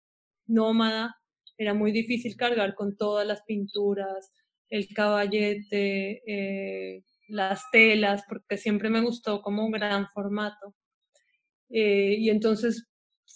[0.45, 1.15] nómada.
[1.57, 4.31] Era muy difícil cargar con todas las pinturas,
[4.69, 10.75] el caballete, eh, las telas, porque siempre me gustó como un gran formato.
[11.69, 12.87] Eh, y entonces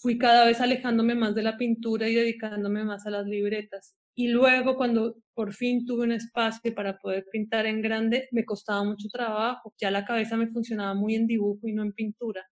[0.02, 3.96] fui cada vez alejándome más de la pintura y dedicándome más a las libretas.
[4.16, 8.84] Y luego cuando por fin tuve un espacio para poder pintar en grande, me costaba
[8.84, 9.74] mucho trabajo.
[9.80, 12.46] Ya la cabeza me funcionaba muy en dibujo y no en pintura.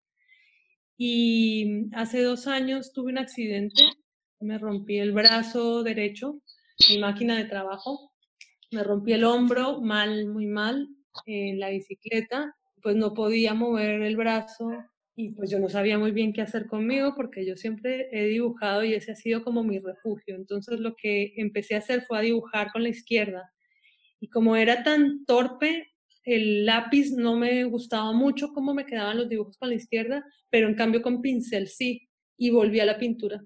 [0.97, 3.83] Y hace dos años tuve un accidente,
[4.41, 6.41] me rompí el brazo derecho,
[6.91, 8.13] mi máquina de trabajo,
[8.73, 10.89] me rompí el hombro mal, muy mal,
[11.27, 14.71] en la bicicleta, pues no podía mover el brazo
[15.17, 18.85] y pues yo no sabía muy bien qué hacer conmigo porque yo siempre he dibujado
[18.85, 20.37] y ese ha sido como mi refugio.
[20.37, 23.53] Entonces lo que empecé a hacer fue a dibujar con la izquierda.
[24.21, 25.93] Y como era tan torpe,
[26.25, 30.69] el lápiz no me gustaba mucho cómo me quedaban los dibujos con la izquierda, pero
[30.69, 33.45] en cambio con pincel sí, y volví a la pintura.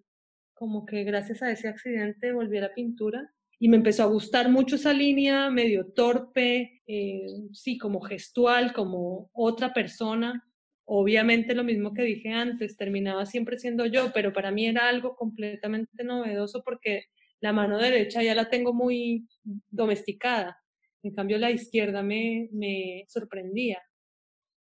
[0.54, 3.32] Como que gracias a ese accidente volví a la pintura
[3.62, 9.30] y me empezó a gustar mucho esa línea medio torpe, eh, sí, como gestual, como
[9.32, 10.44] otra persona
[10.84, 15.14] Obviamente lo mismo que dije antes, terminaba siempre siendo yo, pero para mí era algo
[15.14, 17.06] completamente novedoso porque
[17.40, 19.26] la mano derecha ya la tengo muy
[19.70, 20.58] domesticada.
[21.02, 23.80] En cambio la izquierda me, me sorprendía.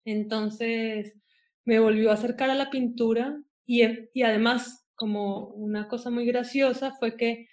[0.05, 1.15] Entonces
[1.65, 3.83] me volvió a acercar a la pintura y,
[4.13, 7.47] y además como una cosa muy graciosa fue que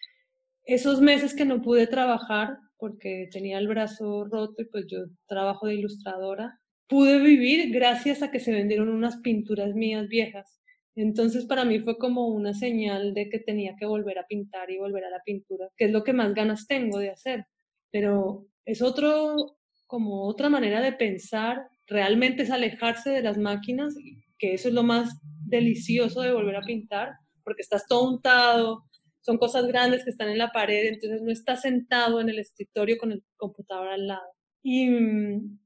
[0.65, 5.67] esos meses que no pude trabajar porque tenía el brazo roto y pues yo trabajo
[5.67, 6.59] de ilustradora,
[6.89, 10.61] pude vivir gracias a que se vendieron unas pinturas mías viejas.
[10.95, 14.79] Entonces para mí fue como una señal de que tenía que volver a pintar y
[14.79, 17.47] volver a la pintura, que es lo que más ganas tengo de hacer.
[17.91, 19.57] Pero es otro,
[19.87, 23.95] como otra manera de pensar, realmente es alejarse de las máquinas,
[24.39, 27.13] que eso es lo más delicioso de volver a pintar,
[27.45, 28.85] porque estás todo untado,
[29.23, 32.99] son cosas grandes que están en la pared, entonces no estás sentado en el escritorio
[32.99, 34.33] con el computador al lado.
[34.63, 35.59] Y mm,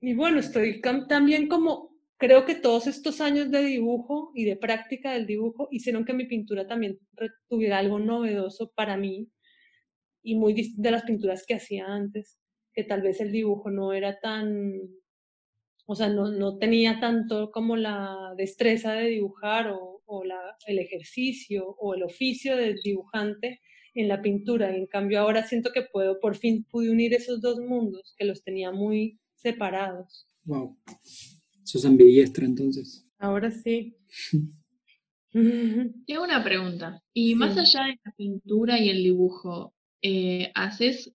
[0.00, 5.12] y bueno, estoy también como, creo que todos estos años de dibujo y de práctica
[5.12, 6.98] del dibujo hicieron que mi pintura también
[7.48, 9.28] tuviera algo novedoso para mí
[10.22, 12.38] y muy de las pinturas que hacía antes,
[12.72, 14.72] que tal vez el dibujo no era tan,
[15.86, 20.78] o sea, no, no tenía tanto como la destreza de dibujar o, o la, el
[20.78, 23.60] ejercicio o el oficio del dibujante
[23.94, 24.76] en la pintura.
[24.76, 28.24] Y en cambio ahora siento que puedo, por fin pude unir esos dos mundos que
[28.24, 30.26] los tenía muy separados.
[30.44, 30.76] Wow.
[31.62, 33.06] Sos ambidiestra entonces.
[33.18, 33.96] Ahora sí.
[35.32, 37.02] Tengo una pregunta.
[37.14, 41.12] Y más allá de la pintura y el dibujo, eh, ¿haces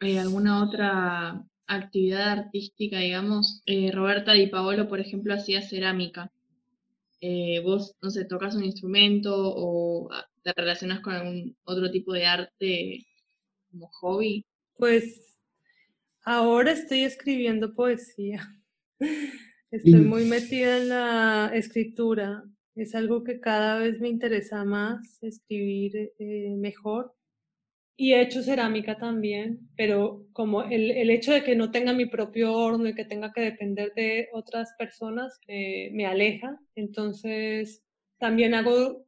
[0.00, 3.62] eh, alguna otra actividad artística, digamos?
[3.66, 6.32] Eh, Roberta Di Paolo, por ejemplo, hacía cerámica.
[7.64, 12.26] ¿Vos, no sé, tocas un instrumento o ah, te relacionas con algún otro tipo de
[12.26, 13.06] arte
[13.70, 14.44] como hobby?
[14.76, 15.28] Pues
[16.30, 18.54] Ahora estoy escribiendo poesía.
[19.70, 22.44] Estoy muy metida en la escritura.
[22.74, 27.14] Es algo que cada vez me interesa más, escribir eh, mejor.
[28.00, 32.06] Y he hecho cerámica también, pero como el, el, hecho de que no tenga mi
[32.06, 36.60] propio horno y que tenga que depender de otras personas eh, me aleja.
[36.76, 37.84] Entonces,
[38.18, 39.04] también hago,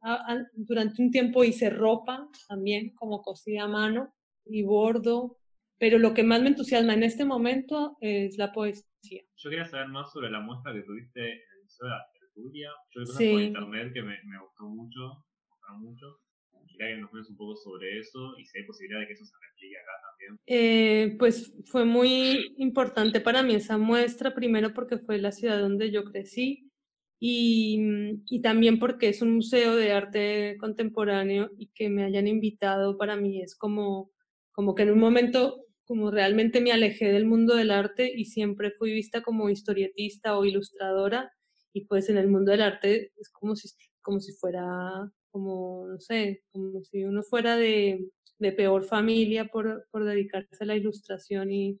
[0.55, 4.13] durante un tiempo hice ropa también, como cosida a mano
[4.45, 5.37] y bordo
[5.81, 9.23] pero lo que más me entusiasma en este momento es la poesía.
[9.35, 12.69] Yo quería saber más sobre la muestra que tuviste en el Museo de la Tertulia.
[12.91, 15.25] Yo vi cosas por internet que me, me gustó mucho,
[15.67, 16.19] me mucho.
[16.67, 19.25] Quería que nos cuentes un poco sobre eso y si hay posibilidad de que eso
[19.25, 20.39] se replique acá también.
[20.47, 25.91] Eh, pues fue muy importante para mí esa muestra, primero porque fue la ciudad donde
[25.91, 26.71] yo crecí
[27.19, 27.79] y,
[28.25, 33.15] y, también porque es un museo de arte contemporáneo y que me hayan invitado para
[33.15, 34.11] mí es como,
[34.51, 38.71] como que en un momento como realmente me alejé del mundo del arte y siempre
[38.71, 41.31] fui vista como historietista o ilustradora
[41.73, 43.69] y pues en el mundo del arte es como si,
[44.01, 48.09] como si fuera, como, no sé, como si uno fuera de,
[48.39, 51.79] de peor familia por, por, dedicarse a la ilustración y,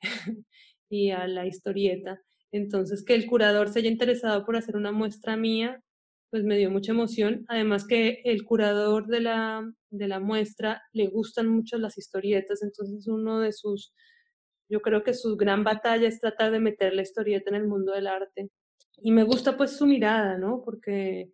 [0.90, 2.20] y a la historieta.
[2.52, 5.82] Entonces, que el curador se haya interesado por hacer una muestra mía
[6.30, 7.44] pues me dio mucha emoción.
[7.48, 13.06] Además que el curador de la, de la muestra le gustan mucho las historietas, entonces
[13.06, 13.94] uno de sus,
[14.68, 17.92] yo creo que su gran batalla es tratar de meter la historieta en el mundo
[17.92, 18.50] del arte.
[18.98, 20.62] Y me gusta pues su mirada, ¿no?
[20.64, 21.30] Porque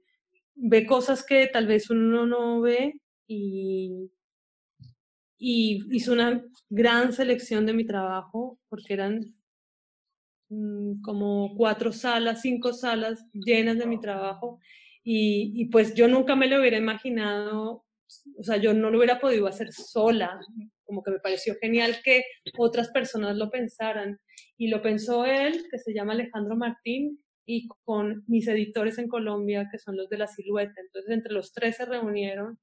[0.55, 2.95] ve cosas que tal vez uno no ve
[3.27, 4.11] y,
[5.39, 9.21] y hizo una gran selección de mi trabajo, porque eran
[10.49, 14.61] mm, como cuatro salas, cinco salas llenas de mi trabajo
[15.07, 17.85] y, pues yo nunca me lo hubiera imaginado,
[18.39, 20.41] o sea, yo no lo hubiera podido hacer sola,
[20.85, 22.25] como que me pareció genial que
[22.57, 24.19] otras personas lo pensaran.
[24.57, 29.69] Y lo pensó él, que se llama Alejandro Martín, y con mis editores en Colombia,
[29.71, 30.81] que son los de la silueta.
[30.81, 32.59] Entonces, entre los tres se reunieron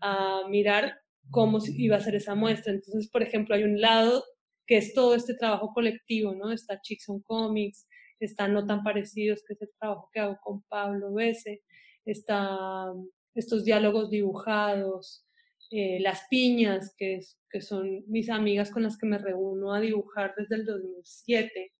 [0.00, 0.98] a mirar
[1.30, 2.72] cómo iba a ser esa muestra.
[2.72, 4.24] Entonces, por ejemplo, hay un lado
[4.66, 6.52] que es todo este trabajo colectivo, ¿no?
[6.52, 7.86] Está Chicks on Comics,
[8.20, 11.62] está No Tan Parecidos, que es el trabajo que hago con Pablo Bese,
[12.04, 12.92] está
[13.34, 15.26] estos diálogos dibujados,
[15.70, 19.80] eh, Las Piñas, que, es, que son mis amigas con las que me reúno a
[19.80, 21.72] dibujar desde el 2007,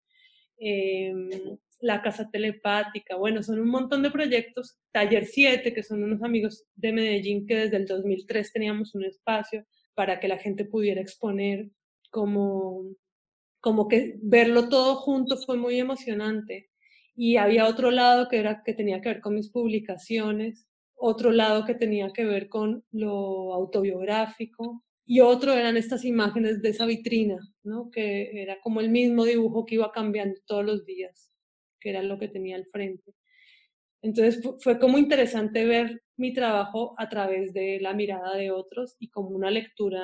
[0.57, 1.29] em,
[1.85, 6.65] La Casa Telepática, bueno, son un montón de proyectos, Taller 7, que son unos amigos
[6.73, 11.69] de Medellín que desde el 2003 teníamos un espacio para que la gente pudiera exponer
[12.09, 12.89] como,
[13.59, 16.71] como que verlo todo junto fue muy emocionante.
[17.15, 21.65] Y había otro lado que, era, que tenía que ver con mis publicaciones, otro lado
[21.65, 27.37] que tenía que ver con lo autobiográfico y otro eran estas imágenes de esa vitrina,
[27.63, 27.91] ¿no?
[27.91, 31.31] que era como el mismo dibujo que iba cambiando todos los días,
[31.85, 33.13] que era lo que tenía al frente.
[34.01, 39.09] Entonces fue como interesante ver mi trabajo a través de la mirada de otros y
[39.09, 40.03] como una lectura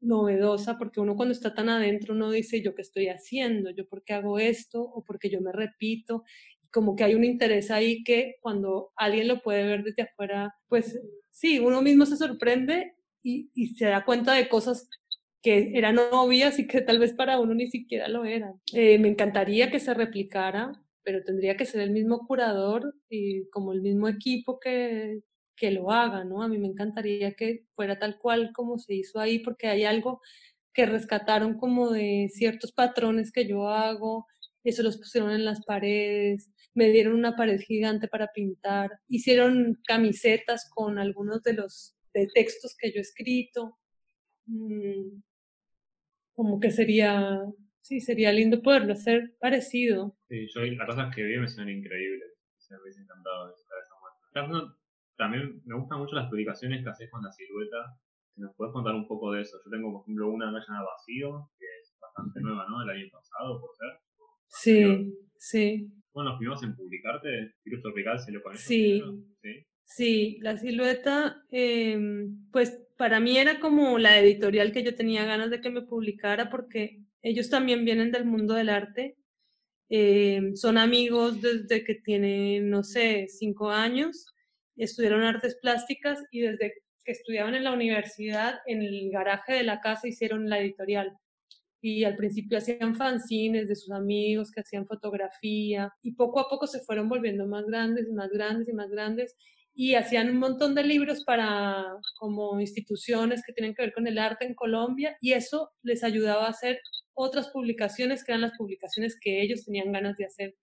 [0.00, 4.02] novedosa, porque uno cuando está tan adentro, uno dice, yo qué estoy haciendo, yo por
[4.02, 6.24] qué hago esto, o porque yo me repito,
[6.72, 10.98] como que hay un interés ahí que cuando alguien lo puede ver desde afuera, pues
[11.30, 14.88] sí, uno mismo se sorprende y, se da cuenta de cosas
[15.42, 18.60] que eran obvias y que tal vez para uno ni siquiera lo eran.
[18.72, 20.72] Eh, me encantaría que se replicara,
[21.02, 25.20] pero tendría que ser el mismo curador y como el mismo equipo que,
[25.56, 26.42] que lo haga, ¿no?
[26.42, 30.20] A mí me encantaría que fuera tal cual como se hizo ahí, porque hay algo
[30.72, 34.26] que rescataron como de ciertos patrones que yo hago,
[34.64, 40.70] eso los pusieron en las paredes, me dieron una pared gigante para pintar, hicieron camisetas
[40.72, 41.94] con algunos de los
[42.34, 43.78] textos que yo he escrito.
[44.46, 45.22] Mm,
[46.34, 47.40] como que sería,
[47.80, 50.16] sí, sería lindo poderlo hacer parecido.
[50.28, 52.32] Sí, yo las cosas que vi me son increíbles.
[52.70, 54.76] me hubiese encantado esa muestra.
[55.16, 57.96] También me gustan mucho las publicaciones que haces con la silueta.
[58.34, 59.58] Si nos puedes contar un poco de eso.
[59.64, 62.80] Yo tengo, por ejemplo, una que se llama Vacío, que es bastante nueva, ¿no?
[62.80, 64.00] Del año pasado, por ser.
[64.46, 65.92] Sí, sí.
[66.12, 68.66] Bueno, nos fuimos en publicarte, Virus Tropical, si lo conoces.
[68.66, 69.02] Sí.
[69.40, 69.66] sí.
[69.96, 75.50] Sí, la silueta, em, pues para mí era como la editorial que yo tenía ganas
[75.50, 79.16] de que me publicara porque ellos también vienen del mundo del arte,
[79.90, 84.26] em, son amigos desde que tienen, no sé, cinco años,
[84.76, 86.74] estudiaron artes plásticas y desde
[87.04, 91.12] que estudiaban en la universidad, en el garaje de la casa hicieron la editorial.
[91.82, 96.66] Y al principio hacían fanzines de sus amigos que hacían fotografía y poco a poco
[96.66, 99.36] se fueron volviendo más grandes y más grandes y más grandes
[99.74, 101.84] y hacían un montón de libros para
[102.18, 106.46] como instituciones que tienen que ver con el arte en Colombia y eso les ayudaba
[106.46, 106.80] a hacer
[107.14, 110.54] otras publicaciones que eran las publicaciones que ellos tenían ganas de hacer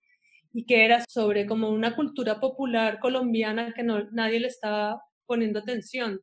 [0.52, 5.60] y que era sobre como una cultura popular colombiana que no, nadie le estaba poniendo
[5.60, 6.20] atención.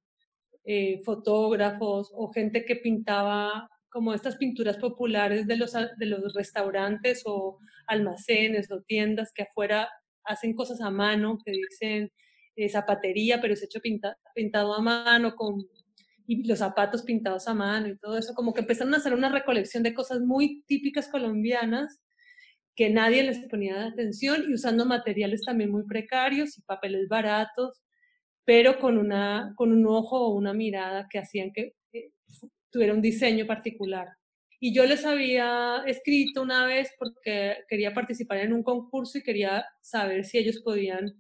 [0.69, 7.23] Eh, fotógrafos o gente que pintaba como estas pinturas populares de los, de los restaurantes
[7.25, 9.88] o almacenes o tiendas que afuera
[10.25, 12.11] hacen cosas a mano, que dicen
[12.58, 13.80] eh, zapatería, pero es hecho
[14.36, 15.66] pintado a mano, con
[16.28, 19.30] y los zapatos pintados a mano y todo eso, como que empezaron a hacer una
[19.30, 22.01] recolección de cosas muy típicas colombianas
[22.76, 27.82] que nadie les ponía atención y usando materiales también muy precarios y papeles baratos,
[28.43, 31.76] pero con, una, con un ojo o una mirada que hacían que
[32.70, 34.10] tuviera un diseño particular.
[34.60, 39.66] Y yo les había escrito una vez porque quería participar en un concurso y quería
[39.82, 41.14] saber si ellos podían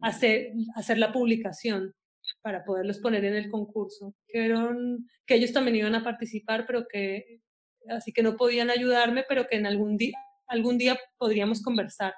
[0.00, 1.94] hacer, hacer la publicación
[2.42, 4.14] para poderlos poner en el concurso.
[4.28, 7.40] Que, eran, que ellos también iban a participar, pero que
[7.88, 10.16] así que no podían ayudarme, pero que en algún día,
[10.46, 12.14] algún día podríamos conversar.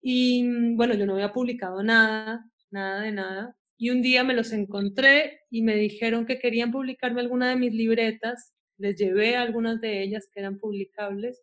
[0.00, 3.56] Y bueno, yo no había publicado nada, nada de nada.
[3.76, 7.72] Y un día me los encontré y me dijeron que querían publicarme alguna de mis
[7.72, 8.54] libretas.
[8.76, 11.42] Les llevé algunas de ellas que eran publicables.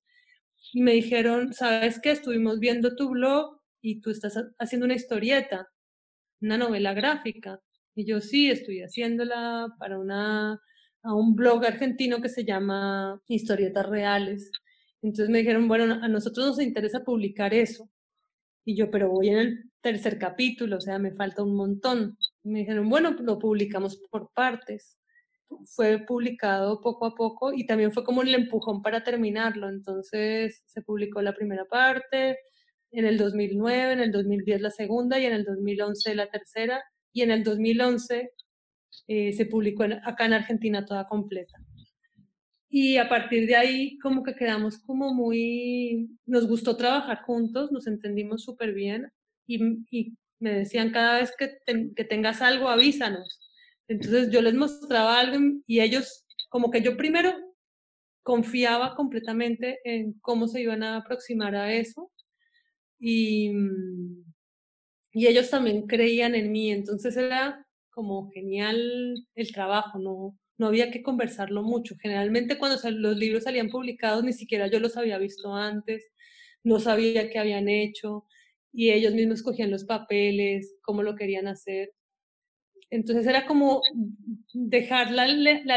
[0.74, 2.12] Y me dijeron, ¿sabes qué?
[2.12, 5.70] Estuvimos viendo tu blog y tú estás haciendo una historieta,
[6.42, 7.60] una novela gráfica.
[7.94, 10.60] Y yo sí, estoy haciéndola para una,
[11.04, 14.52] a un blog argentino que se llama Historietas Reales.
[15.04, 17.88] Entonces me dijeron, bueno, a nosotros nos interesa publicar eso.
[18.66, 22.18] Y yo, pero voy en el tercer capítulo, o sea, me falta un montón.
[22.42, 24.98] me dijeron, bueno, lo publicamos por partes.
[25.76, 29.70] Fue publicado poco a poco y también fue como el empujón para terminarlo.
[29.70, 32.40] Entonces se publicó la primera parte,
[32.92, 36.84] en el 2009, en el 2010 la segunda y en el 2011 la tercera.
[37.14, 38.32] Y en el 2011
[39.08, 41.58] eh, se publicó acá en Argentina toda completa.
[42.70, 47.88] Y a partir de ahí como que quedamos como muy, nos gustó trabajar juntos, nos
[47.88, 49.12] entendimos súper bien
[49.48, 51.58] y, y, me decían cada vez que,
[51.96, 53.40] que tengas algo, avísanos.
[53.88, 57.34] Entonces yo les mostraba algo y ellos, como que yo primero
[58.22, 62.12] confiaba completamente en cómo se iban a aproximar a eso
[63.08, 63.52] y,
[65.14, 70.92] y ellos también creían en mí, entonces era como genial el trabajo, no, no había
[70.92, 71.96] que conversarlo mucho.
[72.02, 76.04] Generalmente cuando los libros salían publicados ni siquiera yo los había visto antes,
[76.64, 78.26] no sabía qué habían hecho
[78.74, 81.92] y ellos mismos cogían los papeles, cómo lo querían hacer.
[82.90, 83.82] Entonces era como
[84.54, 85.28] dejar la,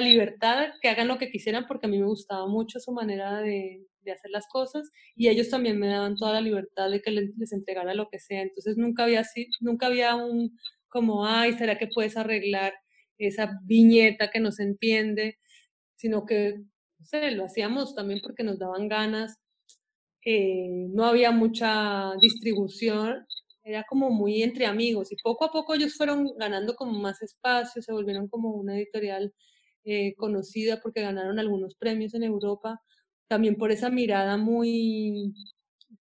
[0.01, 3.89] libertad, que hagan lo que quisieran, porque a mí me gustaba mucho su manera de,
[4.03, 7.53] de hacer las cosas y ellos también me daban toda la libertad de que les,
[7.53, 8.43] entregara lo que sea.
[8.43, 9.25] Entonces nunca había,
[9.61, 10.57] nunca había un
[10.89, 12.75] como, ay, ¿será que puedes arreglar
[13.19, 15.39] esa viñeta que no se entiende?
[15.97, 16.55] Sino que,
[17.33, 19.39] lo hacíamos también porque nos daban ganas.
[20.25, 23.25] Eh, no había mucha distribución
[23.69, 27.83] era como muy entre amigos y poco a poco ellos fueron ganando como más espacio,
[27.83, 29.35] se volvieron como una editorial
[29.85, 32.81] eh, conocida porque ganaron algunos premios en Europa,
[33.29, 35.35] también por esa mirada muy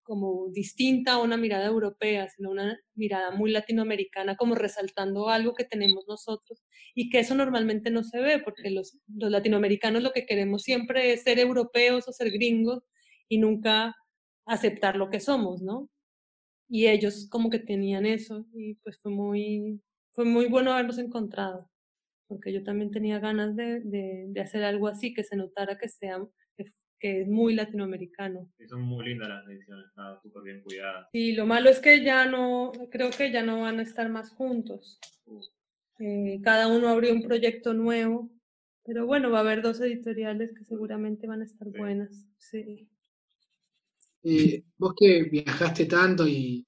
[0.04, 5.64] como distinta a una mirada europea, sino una mirada muy latinoamericana, como resaltando algo que
[5.64, 6.62] tenemos nosotros
[6.94, 11.12] y que eso normalmente no se ve, porque los, los latinoamericanos lo que queremos siempre
[11.12, 12.84] es ser europeos o ser gringos
[13.28, 13.96] y nunca
[14.46, 15.90] aceptar lo que somos, ¿no?
[16.68, 19.80] Y ellos como que tenían eso y pues fue muy,
[20.12, 21.70] fue muy bueno haberlos encontrado,
[22.26, 26.18] porque yo también tenía ganas de, de, hacer algo así, que se notara que, sea,
[26.98, 28.50] que, es muy latinoamericano.
[28.58, 31.08] Y son muy lindas las ediciones, están súper bien cuidadas.
[31.12, 34.30] Y lo malo es que ya no, creo que ya no van a estar más
[34.30, 34.98] juntos.
[36.00, 38.30] Eh, cada uno abrió un proyecto nuevo,
[38.84, 42.26] pero bueno, va a haber dos editoriales que seguramente van a estar buenas.
[42.38, 42.88] Sí.
[44.28, 46.66] Eh, vos que viajaste tanto y,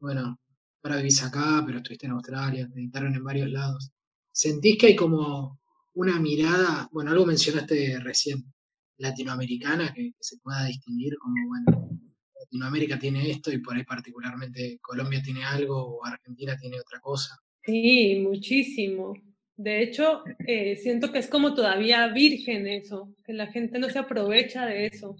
[0.00, 0.40] bueno,
[0.82, 3.92] ahora vivís acá, pero estuviste en Australia, te editaron en varios lados.
[4.32, 5.60] ¿Sentís que hay como
[5.94, 8.42] una mirada, bueno, algo mencionaste recién,
[8.98, 11.90] latinoamericana, que, se pueda distinguir como, bueno,
[12.40, 17.38] Latinoamérica tiene esto y por ahí particularmente Colombia tiene algo o Argentina tiene otra cosa?
[17.62, 19.14] Sí, muchísimo.
[19.56, 24.00] De hecho, eh, siento que es como todavía virgen eso, que la gente no se
[24.00, 25.14] aprovecha de eso.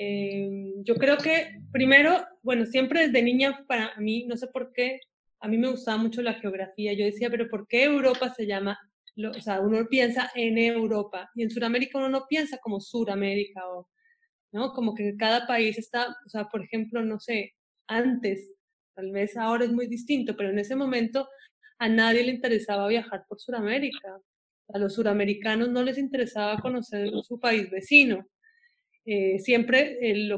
[0.00, 5.00] Em, yo creo que primero, bueno, siempre desde niña para mí, no sé por qué,
[5.40, 6.92] a mí me gustaba mucho la geografía.
[6.92, 8.78] Yo decía, pero ¿por qué Europa se llama?
[9.26, 13.88] o sea, uno piensa en Europa y en Sudamérica uno no piensa como Suramérica o,
[14.52, 14.72] ¿no?
[14.72, 17.54] Como que cada país está, o sea, por ejemplo, no sé,
[17.88, 18.52] antes,
[18.94, 21.28] tal vez ahora es muy distinto, pero en ese momento
[21.78, 24.20] a nadie le interesaba viajar por Sudamérica.
[24.72, 28.24] A los suramericanos no les interesaba conocer su país vecino.
[29.10, 30.28] Eh, siempre eh,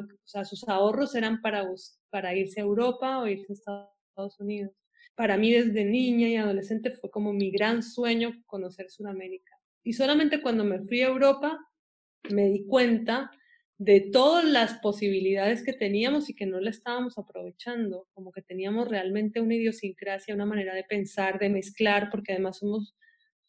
[0.44, 1.66] sus ahorros eran para,
[2.08, 4.70] para irse a Europa o irse a Estados Unidos.
[5.16, 9.58] Para mí desde niña y adolescente fue como mi gran sueño conocer Sudamérica.
[9.82, 11.58] Y solamente cuando me fui a Europa
[12.30, 13.32] me di cuenta
[13.76, 18.86] de todas las posibilidades que teníamos y que no la estábamos aprovechando, como que teníamos
[18.86, 22.94] realmente una idiosincrasia, una manera de pensar, de mezclar, porque además somos,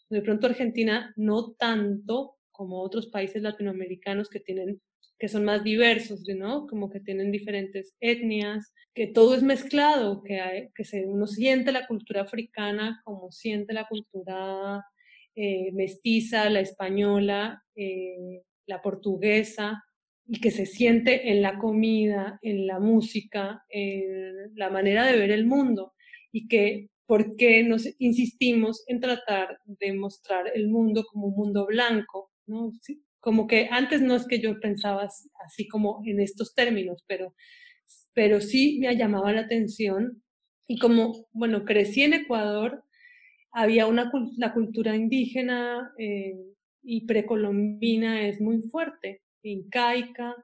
[0.10, 4.82] de pronto Argentina, no tanto como otros países latinoamericanos que tienen
[5.22, 6.66] que son más diversos, ¿no?
[6.66, 11.72] Como que tienen diferentes etnias, que todo es mezclado, que, hay, que se, uno siente
[11.72, 14.84] la cultura africana como siente la cultura
[15.36, 19.84] eh, mestiza, la española, eh, la portuguesa,
[20.26, 25.30] y que se siente en la comida, en la música, en la manera de ver
[25.30, 25.94] el mundo,
[26.32, 31.68] y que por qué nos insistimos en tratar de mostrar el mundo como un mundo
[31.68, 32.72] blanco, ¿no?
[33.22, 35.08] Como que antes no es que yo pensaba
[35.46, 37.34] así como en estos términos, pero,
[38.14, 40.24] pero sí me llamaba la atención.
[40.68, 42.84] Y como, bueno, crecí en Ecuador,
[43.52, 46.36] había una la cultura indígena eh,
[46.84, 50.36] y precolombina es muy fuerte, incaica,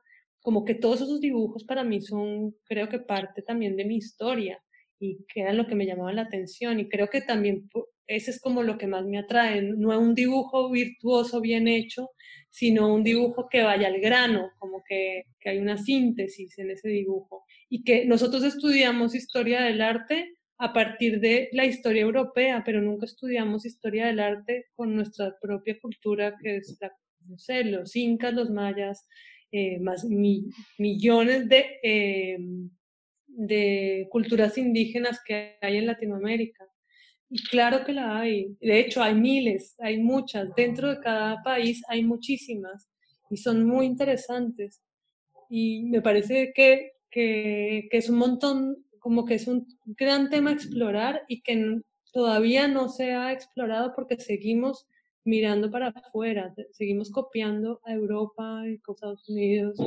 [0.42, 4.62] como que todos esos dibujos para mí son, creo que parte también de mi historia
[5.00, 7.70] y que era lo que me llamaba la atención y creo que también
[8.08, 12.10] ese es como lo que más me atrae, no es un dibujo virtuoso bien hecho,
[12.50, 16.90] sino un dibujo que vaya al grano, como que, que, hay una síntesis en ese
[16.90, 17.44] dibujo.
[17.70, 23.06] Y que nosotros estudiamos historia del arte a partir de la historia europea, pero nunca
[23.06, 26.92] estudiamos historia del arte con nuestra propia cultura, que es la,
[27.28, 29.08] no sé, los incas, los mayas,
[29.52, 30.04] eh, más
[30.78, 32.38] millones de, eh,
[33.28, 36.66] de culturas indígenas que hay en Latinoamérica.
[37.30, 38.56] Y claro que la hay.
[38.62, 40.54] De hecho, hay miles, hay muchas.
[40.56, 42.90] Dentro de cada país hay muchísimas.
[43.30, 44.82] y son muy interesantes.
[45.50, 50.52] Y me parece que, que, que es un montón, como que es un gran tema
[50.52, 51.82] a explorar y que
[52.14, 54.88] todavía no se ha explorado porque seguimos
[55.28, 59.78] mirando para afuera, seguimos copiando a Europa y a Estados Unidos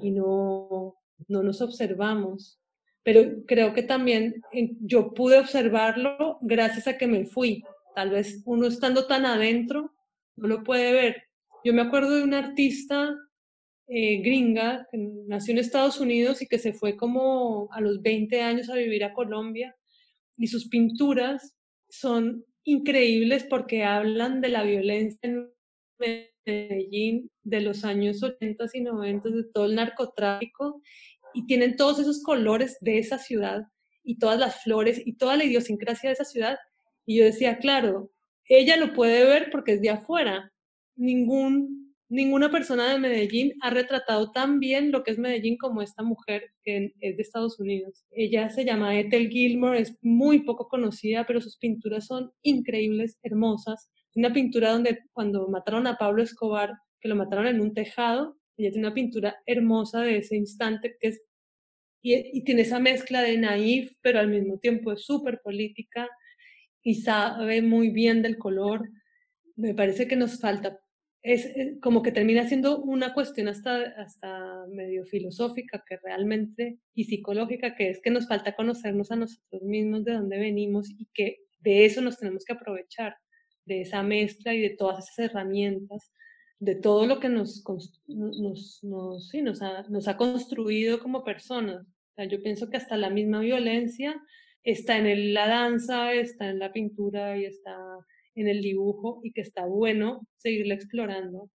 [0.00, 0.94] y no,
[1.26, 2.60] no nos observamos.
[3.04, 4.42] Pero creo que también
[4.80, 7.62] yo pude observarlo gracias a que me fui.
[7.94, 9.92] Tal vez uno estando tan adentro
[10.36, 11.22] no lo puede ver.
[11.64, 13.14] Yo me acuerdo de una artista
[13.86, 14.98] eh, gringa que
[15.28, 19.04] nació en Estados Unidos y que se fue como a los 20 años a vivir
[19.04, 19.76] a Colombia
[20.36, 21.54] y sus pinturas
[21.88, 25.50] son increíbles porque hablan de la violencia en
[26.46, 30.82] Medellín de los años 80 y 90, de todo el narcotráfico,
[31.34, 33.64] y tienen todos esos colores de esa ciudad
[34.02, 36.58] y todas las flores y toda la idiosincrasia de esa ciudad.
[37.06, 38.10] Y yo decía, claro,
[38.48, 40.52] ella lo puede ver porque es de afuera.
[40.96, 46.02] Ningún, ninguna persona de Medellín ha retratado tan bien lo que es Medellín como esta
[46.02, 48.04] mujer que es de Estados Unidos.
[48.10, 53.90] Ella se llama Ethel Gilmore, es muy poco conocida, pero sus pinturas son increíbles, hermosas.
[54.14, 58.70] Una pintura donde cuando mataron a Pablo Escobar, que lo mataron en un tejado, ella
[58.70, 61.22] tiene una pintura hermosa de ese instante que es
[62.06, 66.06] y, tiene esa mezcla de naif, pero al mismo tiempo es súper política
[66.82, 68.90] y sabe muy bien del color.
[69.56, 70.78] Me parece que nos falta,
[71.22, 77.04] es, es como que termina siendo una cuestión hasta, hasta medio filosófica que realmente y
[77.04, 81.38] psicológica, que es que nos falta conocernos a nosotros mismos de dónde venimos y que
[81.60, 83.16] de eso nos tenemos que aprovechar,
[83.64, 86.12] de esa mezcla y de todas esas herramientas
[86.58, 87.64] de todo lo que nos,
[88.06, 91.86] nos, nos, sí, nos, ha, nos ha construido como personas.
[91.86, 94.20] O sea, yo pienso que hasta la misma violencia
[94.62, 97.76] está en el, la danza, está en la pintura y está
[98.34, 101.50] en el dibujo y que está bueno seguirla explorando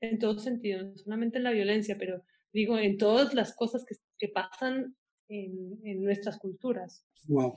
[0.00, 2.22] en todo sentido, no solamente en la violencia, pero
[2.52, 4.94] digo, en todas las cosas que, que pasan
[5.28, 7.06] en, en, nuestras culturas.
[7.28, 7.54] Wow.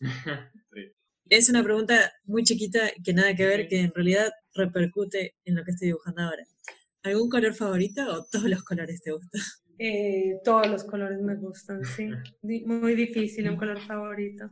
[0.72, 0.92] sí.
[1.32, 5.64] Es una pregunta muy chiquita que nada que ver, que en realidad repercute en lo
[5.64, 6.44] que estoy dibujando ahora.
[7.04, 9.40] ¿Algún color favorito o todos los colores te gustan?
[9.78, 12.10] Eh, todos los colores me gustan, sí.
[12.66, 14.50] Muy difícil un color favorito.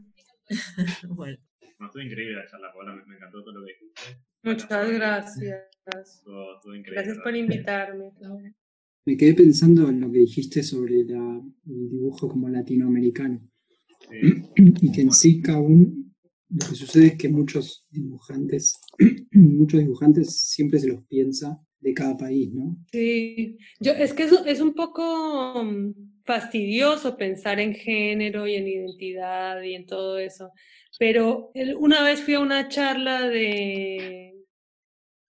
[1.10, 1.36] bueno.
[1.78, 4.24] No, estuvo increíble la charla, Paola, me, me, encantó todo lo que dijiste.
[4.42, 6.22] Muchas gracias.
[6.24, 8.10] Todo, todo increíble, gracias por invitarme.
[9.04, 13.46] Me quedé pensando en lo que dijiste sobre la, el dibujo como latinoamericano.
[14.08, 14.44] Sí.
[14.80, 15.99] Y que en sí cada uno,
[16.50, 18.80] lo que sucede es que muchos dibujantes,
[19.32, 22.76] muchos dibujantes siempre se los piensa de cada país, ¿no?
[22.92, 28.68] Sí, yo es que es, es un poco mm, fastidioso pensar en género y en
[28.68, 30.50] identidad y en todo eso,
[30.98, 34.34] pero el, una vez fui a una charla de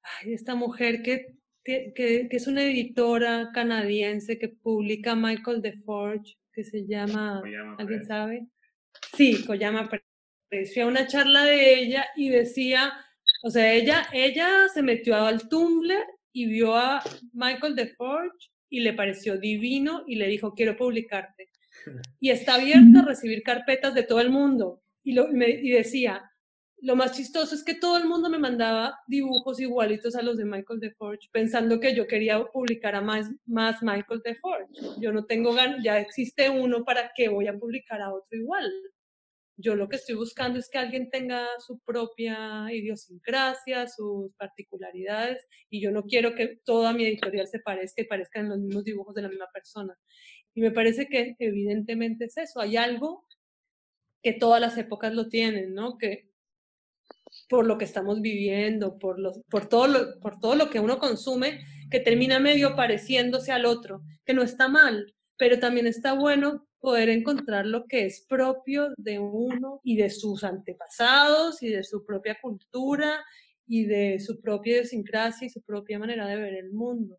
[0.02, 6.64] ay, esta mujer que, que, que, es una editora canadiense que publica Michael DeForge, que
[6.64, 7.40] se llama,
[7.78, 8.48] ¿alguien sabe?
[9.16, 9.88] Sí, Koyama.
[10.72, 12.92] Fui a una charla de ella y decía,
[13.42, 17.02] o sea, ella, ella se metió al Tumblr y vio a
[17.32, 21.48] Michael DeForge y le pareció divino y le dijo, quiero publicarte.
[22.20, 24.82] Y está abierta a recibir carpetas de todo el mundo.
[25.02, 26.30] Y, lo, y, me, y decía,
[26.84, 30.44] lo más chistoso es que todo el mundo me mandaba dibujos igualitos a los de
[30.44, 34.66] Michael DeForge, pensando que yo quería publicar a más, más Michael DeForge.
[35.00, 38.70] Yo no tengo ganas, ya existe uno, ¿para qué voy a publicar a otro igual?
[39.56, 45.80] Yo lo que estoy buscando es que alguien tenga su propia idiosincrasia, sus particularidades, y
[45.80, 49.22] yo no quiero que toda mi editorial se parezca y parezcan los mismos dibujos de
[49.22, 49.96] la misma persona.
[50.54, 52.60] Y me parece que evidentemente es eso.
[52.60, 53.26] Hay algo
[54.22, 55.98] que todas las épocas lo tienen, ¿no?
[55.98, 56.30] Que
[57.48, 60.98] por lo que estamos viviendo, por, los, por, todo lo, por todo lo que uno
[60.98, 66.66] consume, que termina medio pareciéndose al otro, que no está mal, pero también está bueno
[66.80, 72.04] poder encontrar lo que es propio de uno y de sus antepasados y de su
[72.04, 73.24] propia cultura
[73.66, 77.18] y de su propia idiosincrasia y su propia manera de ver el mundo.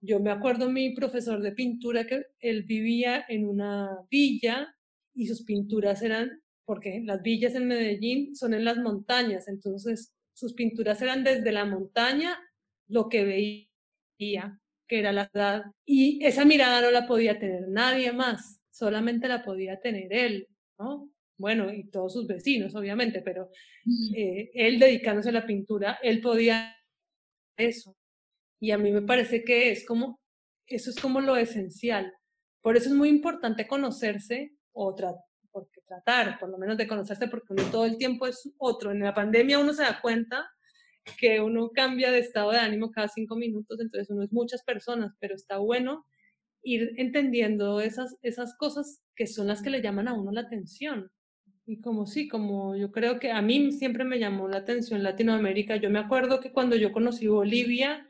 [0.00, 4.74] Yo me acuerdo mi profesor de pintura que él vivía en una villa
[5.14, 10.54] y sus pinturas eran, porque las villas en Medellín son en las montañas, entonces sus
[10.54, 12.38] pinturas eran desde la montaña
[12.86, 13.68] lo que
[14.18, 14.59] veía,
[14.90, 19.44] que era la edad, y esa mirada no la podía tener nadie más, solamente la
[19.44, 20.48] podía tener él,
[20.80, 21.08] ¿no?
[21.38, 23.50] Bueno, y todos sus vecinos, obviamente, pero
[24.16, 26.76] eh, él dedicándose a la pintura, él podía
[27.56, 27.96] eso.
[28.58, 30.20] Y a mí me parece que es como,
[30.66, 32.12] eso es como lo esencial.
[32.60, 34.94] Por eso es muy importante conocerse o
[35.52, 38.90] porque tratar, por lo menos de conocerse, porque uno todo el tiempo es otro.
[38.90, 40.50] En la pandemia uno se da cuenta
[41.18, 45.14] que uno cambia de estado de ánimo cada cinco minutos, entonces uno es muchas personas,
[45.18, 46.04] pero está bueno
[46.62, 51.10] ir entendiendo esas, esas cosas que son las que le llaman a uno la atención.
[51.66, 55.76] Y como sí, como yo creo que a mí siempre me llamó la atención Latinoamérica.
[55.76, 58.06] Yo me acuerdo que cuando yo conocí Bolivia,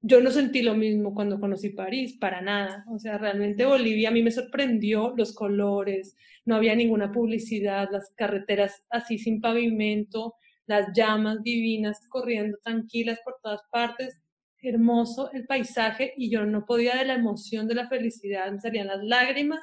[0.00, 2.84] yo no sentí lo mismo cuando conocí París, para nada.
[2.90, 8.12] O sea, realmente Bolivia a mí me sorprendió los colores, no había ninguna publicidad, las
[8.16, 10.34] carreteras así sin pavimento,
[10.66, 14.20] las llamas divinas corriendo tranquilas por todas partes,
[14.62, 18.86] hermoso el paisaje y yo no podía de la emoción, de la felicidad, me salían
[18.86, 19.60] las lágrimas.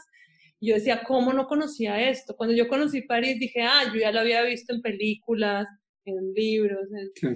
[0.60, 2.36] Y yo decía, ¿cómo no conocía esto?
[2.36, 5.68] Cuando yo conocí París dije, ah, yo ya lo había visto en películas,
[6.06, 6.88] en libros,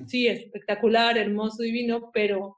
[0.07, 2.57] sí, espectacular, hermoso, divino, pero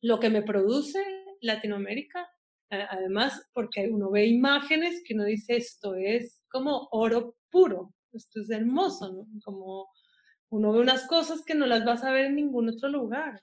[0.00, 0.98] lo que me produce
[1.40, 2.28] Latinoamérica,
[2.70, 8.50] además, porque uno ve imágenes que uno dice, esto es como oro puro, esto es
[8.50, 9.26] hermoso, ¿no?
[9.44, 9.88] Como
[10.50, 13.42] uno ve unas cosas que no las vas a ver en ningún otro lugar.